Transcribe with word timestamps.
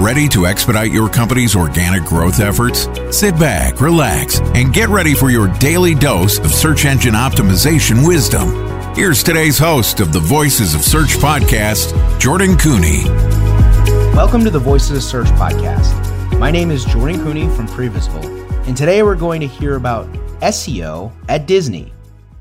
Ready 0.00 0.28
to 0.28 0.46
expedite 0.46 0.92
your 0.92 1.10
company's 1.10 1.54
organic 1.54 2.04
growth 2.04 2.40
efforts? 2.40 2.88
Sit 3.14 3.38
back, 3.38 3.82
relax, 3.82 4.40
and 4.54 4.72
get 4.72 4.88
ready 4.88 5.12
for 5.12 5.28
your 5.28 5.48
daily 5.58 5.94
dose 5.94 6.38
of 6.38 6.54
search 6.54 6.86
engine 6.86 7.12
optimization 7.12 8.08
wisdom. 8.08 8.48
Here's 8.94 9.22
today's 9.22 9.58
host 9.58 10.00
of 10.00 10.14
the 10.14 10.18
Voices 10.18 10.74
of 10.74 10.80
Search 10.80 11.18
podcast, 11.18 11.92
Jordan 12.18 12.56
Koene. 12.56 13.04
Welcome 14.14 14.42
to 14.44 14.48
the 14.48 14.58
Voices 14.58 14.96
of 14.96 15.02
Search 15.02 15.26
podcast. 15.36 15.92
My 16.38 16.50
name 16.50 16.70
is 16.70 16.86
Jordan 16.86 17.20
Koene 17.20 17.54
from 17.54 17.68
Previsible, 17.68 18.24
and 18.66 18.74
today 18.74 19.02
we're 19.02 19.14
going 19.16 19.42
to 19.42 19.46
hear 19.46 19.76
about 19.76 20.10
SEO 20.40 21.12
at 21.28 21.46
Disney. 21.46 21.92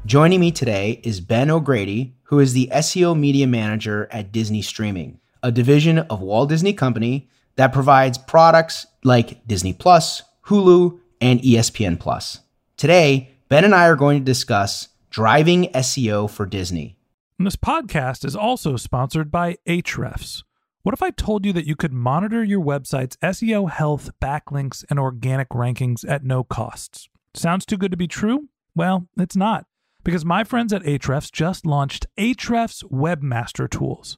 Joining 0.06 0.40
me 0.40 0.54
today 0.54 1.02
is 1.04 1.20
Ben 1.20 1.50
O'Grady, 1.50 2.16
who 2.24 2.40
is 2.40 2.54
the 2.54 2.70
SEO 2.72 3.20
media 3.20 3.48
manager 3.48 4.08
at 4.14 4.32
Disney 4.32 4.62
Streaming, 4.62 5.20
a 5.44 5.52
division 5.52 6.00
of 6.00 6.22
Walt 6.22 6.48
Disney 6.48 6.72
Company 6.72 7.28
that 7.60 7.74
provides 7.74 8.18
products 8.18 8.88
like 9.04 9.46
Disney 9.46 9.74
Plus, 9.74 10.24
Hulu, 10.46 10.98
and 11.20 11.42
ESPN 11.42 12.00
Plus. 12.00 12.40
Today, 12.78 13.32
Ben 13.50 13.66
and 13.66 13.76
I 13.76 13.86
are 13.90 13.98
going 13.98 14.20
to 14.20 14.24
discuss 14.24 14.88
driving 15.10 15.66
SEO 15.74 16.30
for 16.30 16.46
Disney. 16.46 16.96
And 17.38 17.46
this 17.46 17.58
podcast 17.58 18.24
is 18.24 18.34
also 18.34 18.78
sponsored 18.78 19.30
by 19.30 19.58
Ahrefs. 19.68 20.44
What 20.84 20.94
if 20.94 21.04
I 21.04 21.12
told 21.12 21.46
you 21.46 21.52
that 21.52 21.68
you 21.68 21.76
could 21.76 21.92
monitor 21.92 22.46
your 22.46 22.64
website's 22.64 23.18
SEO 23.18 23.70
health, 23.70 24.10
backlinks, 24.22 24.86
and 24.90 24.98
organic 24.98 25.50
rankings 25.50 26.10
at 26.10 26.24
no 26.24 26.46
costs? 26.46 27.10
Sounds 27.34 27.66
too 27.66 27.76
good 27.76 27.92
to 27.92 27.98
be 27.98 28.08
true? 28.08 28.48
Well, 28.74 29.10
it's 29.18 29.36
not, 29.36 29.66
because 30.06 30.24
my 30.24 30.46
friends 30.46 30.72
at 30.72 30.84
Ahrefs 30.84 31.30
just 31.30 31.66
launched 31.66 32.08
Ahrefs 32.18 32.86
Webmaster 32.86 33.70
Tools. 33.70 34.18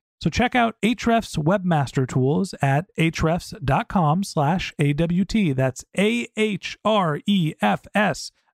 So 0.21 0.29
check 0.29 0.53
out 0.53 0.75
Ahrefs 0.83 1.35
Webmaster 1.35 2.07
Tools 2.07 2.53
at 2.61 2.85
ahrefs.com 2.95 4.23
slash 4.23 4.71
AWT. 4.79 5.55
That's 5.55 5.83
A-H-R-E-F-S 5.97 6.31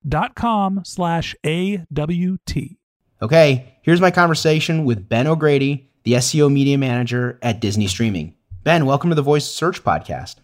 dot 0.08 0.36
com 0.36 0.82
slash 0.86 1.36
A-W-T. 1.46 2.78
Okay, 3.22 3.76
here's 3.82 4.00
my 4.00 4.12
conversation 4.12 4.86
with 4.86 5.10
Ben 5.10 5.28
O'Grady, 5.28 5.90
the 6.04 6.14
SEO 6.14 6.50
media 6.50 6.78
manager 6.78 7.38
at 7.42 7.60
Disney 7.60 7.88
Streaming. 7.88 8.34
Ben, 8.64 8.86
welcome 8.86 9.10
to 9.10 9.16
the 9.16 9.22
Voice 9.22 9.46
Search 9.46 9.84
podcast. 9.84 10.36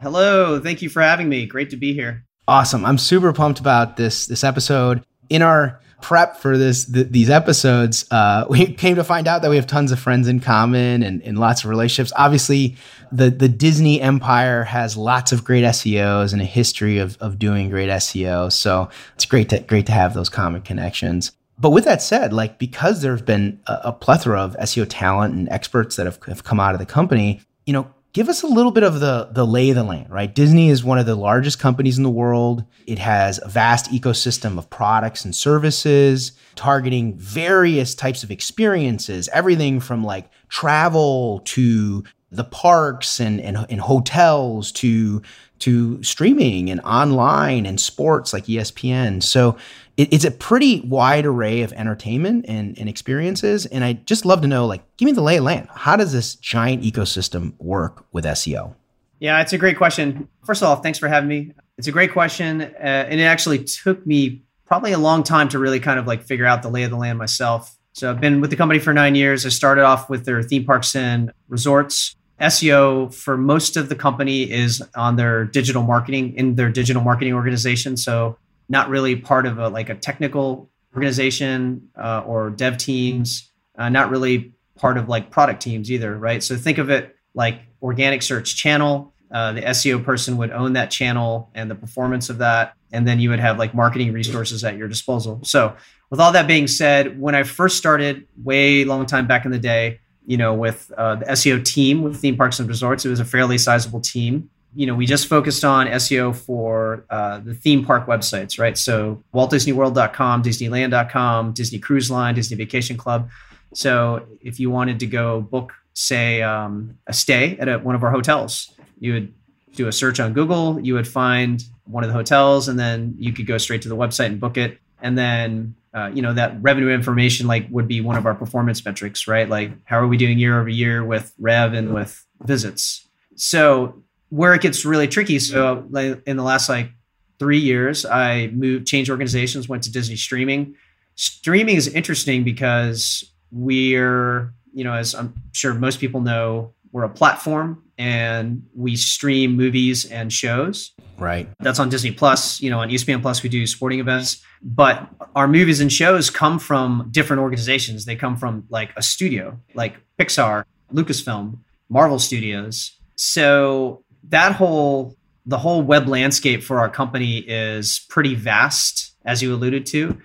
Hello, 0.00 0.58
thank 0.58 0.82
you 0.82 0.88
for 0.88 1.00
having 1.00 1.28
me. 1.28 1.46
Great 1.46 1.70
to 1.70 1.76
be 1.76 1.94
here. 1.94 2.24
Awesome. 2.48 2.84
I'm 2.84 2.98
super 2.98 3.32
pumped 3.32 3.60
about 3.60 3.96
this 3.96 4.26
this 4.26 4.42
episode. 4.42 5.04
In 5.28 5.42
our 5.42 5.80
prep 6.02 6.36
for 6.36 6.58
this 6.58 6.84
th- 6.84 7.08
these 7.08 7.30
episodes, 7.30 8.04
uh, 8.10 8.44
we 8.50 8.72
came 8.74 8.96
to 8.96 9.04
find 9.04 9.26
out 9.26 9.42
that 9.42 9.50
we 9.50 9.56
have 9.56 9.66
tons 9.66 9.92
of 9.92 9.98
friends 9.98 10.28
in 10.28 10.40
common 10.40 11.02
and, 11.02 11.22
and 11.22 11.38
lots 11.38 11.64
of 11.64 11.70
relationships. 11.70 12.12
Obviously, 12.16 12.76
the 13.10 13.30
the 13.30 13.48
Disney 13.48 14.00
empire 14.00 14.64
has 14.64 14.96
lots 14.96 15.32
of 15.32 15.44
great 15.44 15.64
SEOs 15.64 16.32
and 16.32 16.42
a 16.42 16.46
history 16.46 16.98
of, 16.98 17.16
of 17.18 17.38
doing 17.38 17.70
great 17.70 17.88
SEO. 17.88 18.52
So 18.52 18.90
it's 19.14 19.24
great 19.24 19.48
to 19.50 19.60
great 19.60 19.86
to 19.86 19.92
have 19.92 20.12
those 20.12 20.28
common 20.28 20.60
connections. 20.62 21.32
But 21.58 21.70
with 21.70 21.84
that 21.84 22.02
said, 22.02 22.32
like 22.32 22.58
because 22.58 23.02
there 23.02 23.14
have 23.14 23.24
been 23.24 23.60
a, 23.66 23.80
a 23.84 23.92
plethora 23.92 24.40
of 24.40 24.56
SEO 24.56 24.86
talent 24.88 25.34
and 25.34 25.48
experts 25.48 25.96
that 25.96 26.06
have, 26.06 26.18
have 26.26 26.44
come 26.44 26.58
out 26.58 26.74
of 26.74 26.80
the 26.80 26.86
company, 26.86 27.40
you 27.66 27.72
know, 27.72 27.92
give 28.12 28.28
us 28.28 28.42
a 28.42 28.46
little 28.46 28.72
bit 28.72 28.82
of 28.82 29.00
the 29.00 29.28
the 29.32 29.46
lay 29.46 29.70
of 29.70 29.76
the 29.76 29.82
land, 29.82 30.10
right? 30.10 30.34
Disney 30.34 30.68
is 30.68 30.84
one 30.84 30.98
of 30.98 31.06
the 31.06 31.14
largest 31.14 31.58
companies 31.58 31.96
in 31.96 32.04
the 32.04 32.10
world. 32.10 32.64
It 32.86 32.98
has 32.98 33.40
a 33.42 33.48
vast 33.48 33.90
ecosystem 33.90 34.58
of 34.58 34.68
products 34.70 35.24
and 35.24 35.34
services 35.34 36.32
targeting 36.54 37.16
various 37.16 37.94
types 37.94 38.22
of 38.22 38.30
experiences, 38.30 39.28
everything 39.32 39.80
from 39.80 40.04
like 40.04 40.30
travel 40.48 41.40
to 41.44 42.04
the 42.30 42.44
parks 42.44 43.20
and, 43.20 43.40
and, 43.40 43.66
and 43.68 43.80
hotels 43.80 44.72
to 44.72 45.22
to 45.58 46.02
streaming 46.02 46.70
and 46.70 46.80
online 46.80 47.66
and 47.66 47.80
sports 47.80 48.32
like 48.32 48.46
ESPN. 48.46 49.22
So 49.22 49.56
it, 49.96 50.12
it's 50.12 50.24
a 50.24 50.30
pretty 50.30 50.80
wide 50.80 51.26
array 51.26 51.62
of 51.62 51.72
entertainment 51.72 52.46
and, 52.48 52.78
and 52.78 52.88
experiences. 52.88 53.66
And 53.66 53.84
I 53.84 53.94
just 53.94 54.24
love 54.24 54.40
to 54.42 54.48
know, 54.48 54.66
like, 54.66 54.82
give 54.96 55.06
me 55.06 55.12
the 55.12 55.22
lay 55.22 55.36
of 55.36 55.44
land. 55.44 55.68
How 55.74 55.96
does 55.96 56.12
this 56.12 56.34
giant 56.34 56.82
ecosystem 56.82 57.54
work 57.58 58.04
with 58.12 58.24
SEO? 58.24 58.74
Yeah, 59.18 59.40
it's 59.40 59.52
a 59.52 59.58
great 59.58 59.76
question. 59.76 60.28
First 60.44 60.62
of 60.62 60.68
all, 60.68 60.76
thanks 60.76 60.98
for 60.98 61.08
having 61.08 61.28
me. 61.28 61.52
It's 61.78 61.86
a 61.86 61.92
great 61.92 62.12
question. 62.12 62.62
Uh, 62.62 63.06
and 63.08 63.20
it 63.20 63.24
actually 63.24 63.64
took 63.64 64.04
me 64.06 64.42
probably 64.66 64.92
a 64.92 64.98
long 64.98 65.22
time 65.22 65.48
to 65.50 65.58
really 65.58 65.80
kind 65.80 65.98
of 65.98 66.06
like 66.06 66.22
figure 66.22 66.46
out 66.46 66.62
the 66.62 66.68
lay 66.68 66.82
of 66.82 66.90
the 66.90 66.96
land 66.96 67.18
myself. 67.18 67.76
So 67.92 68.10
I've 68.10 68.20
been 68.20 68.40
with 68.40 68.50
the 68.50 68.56
company 68.56 68.80
for 68.80 68.94
nine 68.94 69.14
years. 69.14 69.44
I 69.44 69.50
started 69.50 69.84
off 69.84 70.08
with 70.08 70.24
their 70.24 70.42
theme 70.42 70.64
parks 70.64 70.96
and 70.96 71.30
resorts. 71.48 72.16
SEO 72.40 73.14
for 73.14 73.36
most 73.36 73.76
of 73.76 73.88
the 73.88 73.94
company 73.94 74.50
is 74.50 74.82
on 74.96 75.16
their 75.16 75.44
digital 75.44 75.82
marketing 75.82 76.34
in 76.36 76.56
their 76.56 76.70
digital 76.70 77.02
marketing 77.02 77.34
organization. 77.34 77.96
So 77.96 78.38
not 78.72 78.88
really 78.88 79.14
part 79.14 79.44
of 79.46 79.58
a 79.58 79.68
like 79.68 79.90
a 79.90 79.94
technical 79.94 80.70
organization 80.96 81.90
uh, 81.94 82.22
or 82.26 82.50
dev 82.50 82.78
teams, 82.78 83.52
uh, 83.78 83.90
not 83.90 84.10
really 84.10 84.54
part 84.76 84.96
of 84.96 85.08
like 85.08 85.30
product 85.30 85.62
teams 85.62 85.92
either, 85.92 86.16
right? 86.16 86.42
So 86.42 86.56
think 86.56 86.78
of 86.78 86.88
it 86.88 87.14
like 87.34 87.60
organic 87.82 88.22
search 88.22 88.56
channel. 88.56 89.12
Uh, 89.30 89.52
the 89.52 89.60
SEO 89.60 90.02
person 90.02 90.38
would 90.38 90.50
own 90.50 90.72
that 90.72 90.90
channel 90.90 91.50
and 91.54 91.70
the 91.70 91.74
performance 91.74 92.30
of 92.30 92.38
that, 92.38 92.74
and 92.92 93.06
then 93.06 93.20
you 93.20 93.30
would 93.30 93.40
have 93.40 93.58
like 93.58 93.74
marketing 93.74 94.12
resources 94.12 94.64
at 94.64 94.76
your 94.76 94.88
disposal. 94.88 95.40
So 95.44 95.76
with 96.10 96.20
all 96.20 96.32
that 96.32 96.46
being 96.46 96.66
said, 96.66 97.20
when 97.20 97.34
I 97.34 97.42
first 97.42 97.76
started, 97.76 98.26
way 98.42 98.84
long 98.84 99.06
time 99.06 99.26
back 99.26 99.44
in 99.44 99.50
the 99.50 99.58
day, 99.58 100.00
you 100.26 100.36
know, 100.38 100.54
with 100.54 100.90
uh, 100.96 101.16
the 101.16 101.26
SEO 101.26 101.62
team 101.64 102.02
with 102.02 102.20
theme 102.20 102.36
parks 102.36 102.58
and 102.58 102.68
resorts, 102.68 103.04
it 103.04 103.10
was 103.10 103.20
a 103.20 103.24
fairly 103.24 103.58
sizable 103.58 104.00
team 104.00 104.50
you 104.74 104.86
know, 104.86 104.94
we 104.94 105.06
just 105.06 105.26
focused 105.26 105.64
on 105.64 105.86
SEO 105.86 106.34
for 106.34 107.04
uh, 107.10 107.38
the 107.40 107.54
theme 107.54 107.84
park 107.84 108.06
websites, 108.06 108.58
right? 108.58 108.76
So 108.78 109.22
WaltDisneyWorld.com, 109.34 110.42
Disneyland.com, 110.42 111.52
Disney 111.52 111.78
Cruise 111.78 112.10
Line, 112.10 112.34
Disney 112.34 112.56
Vacation 112.56 112.96
Club. 112.96 113.28
So 113.74 114.26
if 114.40 114.58
you 114.58 114.70
wanted 114.70 115.00
to 115.00 115.06
go 115.06 115.40
book, 115.40 115.72
say, 115.94 116.42
um, 116.42 116.98
a 117.06 117.12
stay 117.12 117.58
at 117.58 117.68
a, 117.68 117.78
one 117.78 117.94
of 117.94 118.02
our 118.02 118.10
hotels, 118.10 118.74
you 118.98 119.12
would 119.12 119.34
do 119.74 119.88
a 119.88 119.92
search 119.92 120.20
on 120.20 120.32
Google, 120.32 120.80
you 120.80 120.94
would 120.94 121.08
find 121.08 121.62
one 121.84 122.04
of 122.04 122.08
the 122.08 122.14
hotels, 122.14 122.68
and 122.68 122.78
then 122.78 123.14
you 123.18 123.32
could 123.32 123.46
go 123.46 123.58
straight 123.58 123.82
to 123.82 123.88
the 123.88 123.96
website 123.96 124.26
and 124.26 124.40
book 124.40 124.56
it. 124.56 124.78
And 125.02 125.18
then, 125.18 125.74
uh, 125.92 126.10
you 126.14 126.22
know, 126.22 126.32
that 126.32 126.62
revenue 126.62 126.90
information 126.90 127.46
like 127.46 127.66
would 127.70 127.88
be 127.88 128.00
one 128.00 128.16
of 128.16 128.24
our 128.24 128.34
performance 128.34 128.84
metrics, 128.84 129.26
right? 129.26 129.48
Like 129.48 129.72
how 129.84 129.98
are 129.98 130.06
we 130.06 130.16
doing 130.16 130.38
year 130.38 130.58
over 130.58 130.68
year 130.68 131.04
with 131.04 131.34
rev 131.38 131.74
and 131.74 131.92
with 131.92 132.24
visits? 132.42 133.06
So 133.36 134.02
where 134.32 134.54
it 134.54 134.62
gets 134.62 134.84
really 134.84 135.06
tricky. 135.06 135.38
So 135.38 135.86
like, 135.90 136.22
in 136.26 136.36
the 136.36 136.42
last 136.42 136.68
like 136.68 136.90
three 137.38 137.58
years, 137.58 138.06
I 138.06 138.46
moved, 138.48 138.86
changed 138.86 139.10
organizations, 139.10 139.68
went 139.68 139.82
to 139.82 139.92
Disney 139.92 140.16
streaming. 140.16 140.74
Streaming 141.16 141.76
is 141.76 141.86
interesting 141.86 142.42
because 142.42 143.30
we're 143.50 144.54
you 144.72 144.84
know, 144.84 144.94
as 144.94 145.14
I'm 145.14 145.34
sure 145.52 145.74
most 145.74 146.00
people 146.00 146.20
know, 146.20 146.72
we're 146.92 147.04
a 147.04 147.08
platform 147.08 147.82
and 147.98 148.66
we 148.74 148.96
stream 148.96 149.56
movies 149.56 150.10
and 150.10 150.32
shows. 150.32 150.92
Right. 151.18 151.48
That's 151.60 151.78
on 151.78 151.88
Disney 151.88 152.10
Plus. 152.10 152.60
You 152.60 152.70
know, 152.70 152.80
on 152.80 152.88
ESPN 152.88 153.22
Plus, 153.22 153.42
we 153.42 153.48
do 153.48 153.66
sporting 153.66 154.00
events. 154.00 154.42
But 154.62 155.08
our 155.34 155.48
movies 155.48 155.80
and 155.80 155.92
shows 155.92 156.30
come 156.30 156.58
from 156.58 157.08
different 157.10 157.40
organizations. 157.40 158.04
They 158.04 158.16
come 158.16 158.36
from 158.36 158.64
like 158.68 158.92
a 158.96 159.02
studio, 159.02 159.58
like 159.74 159.96
Pixar, 160.18 160.64
Lucasfilm, 160.92 161.58
Marvel 161.88 162.18
Studios. 162.18 162.98
So 163.16 164.04
that 164.28 164.52
whole 164.52 165.16
the 165.44 165.58
whole 165.58 165.82
web 165.82 166.08
landscape 166.08 166.62
for 166.62 166.78
our 166.78 166.88
company 166.88 167.38
is 167.38 168.06
pretty 168.08 168.34
vast, 168.34 169.14
as 169.24 169.42
you 169.42 169.52
alluded 169.52 169.86
to, 169.86 170.16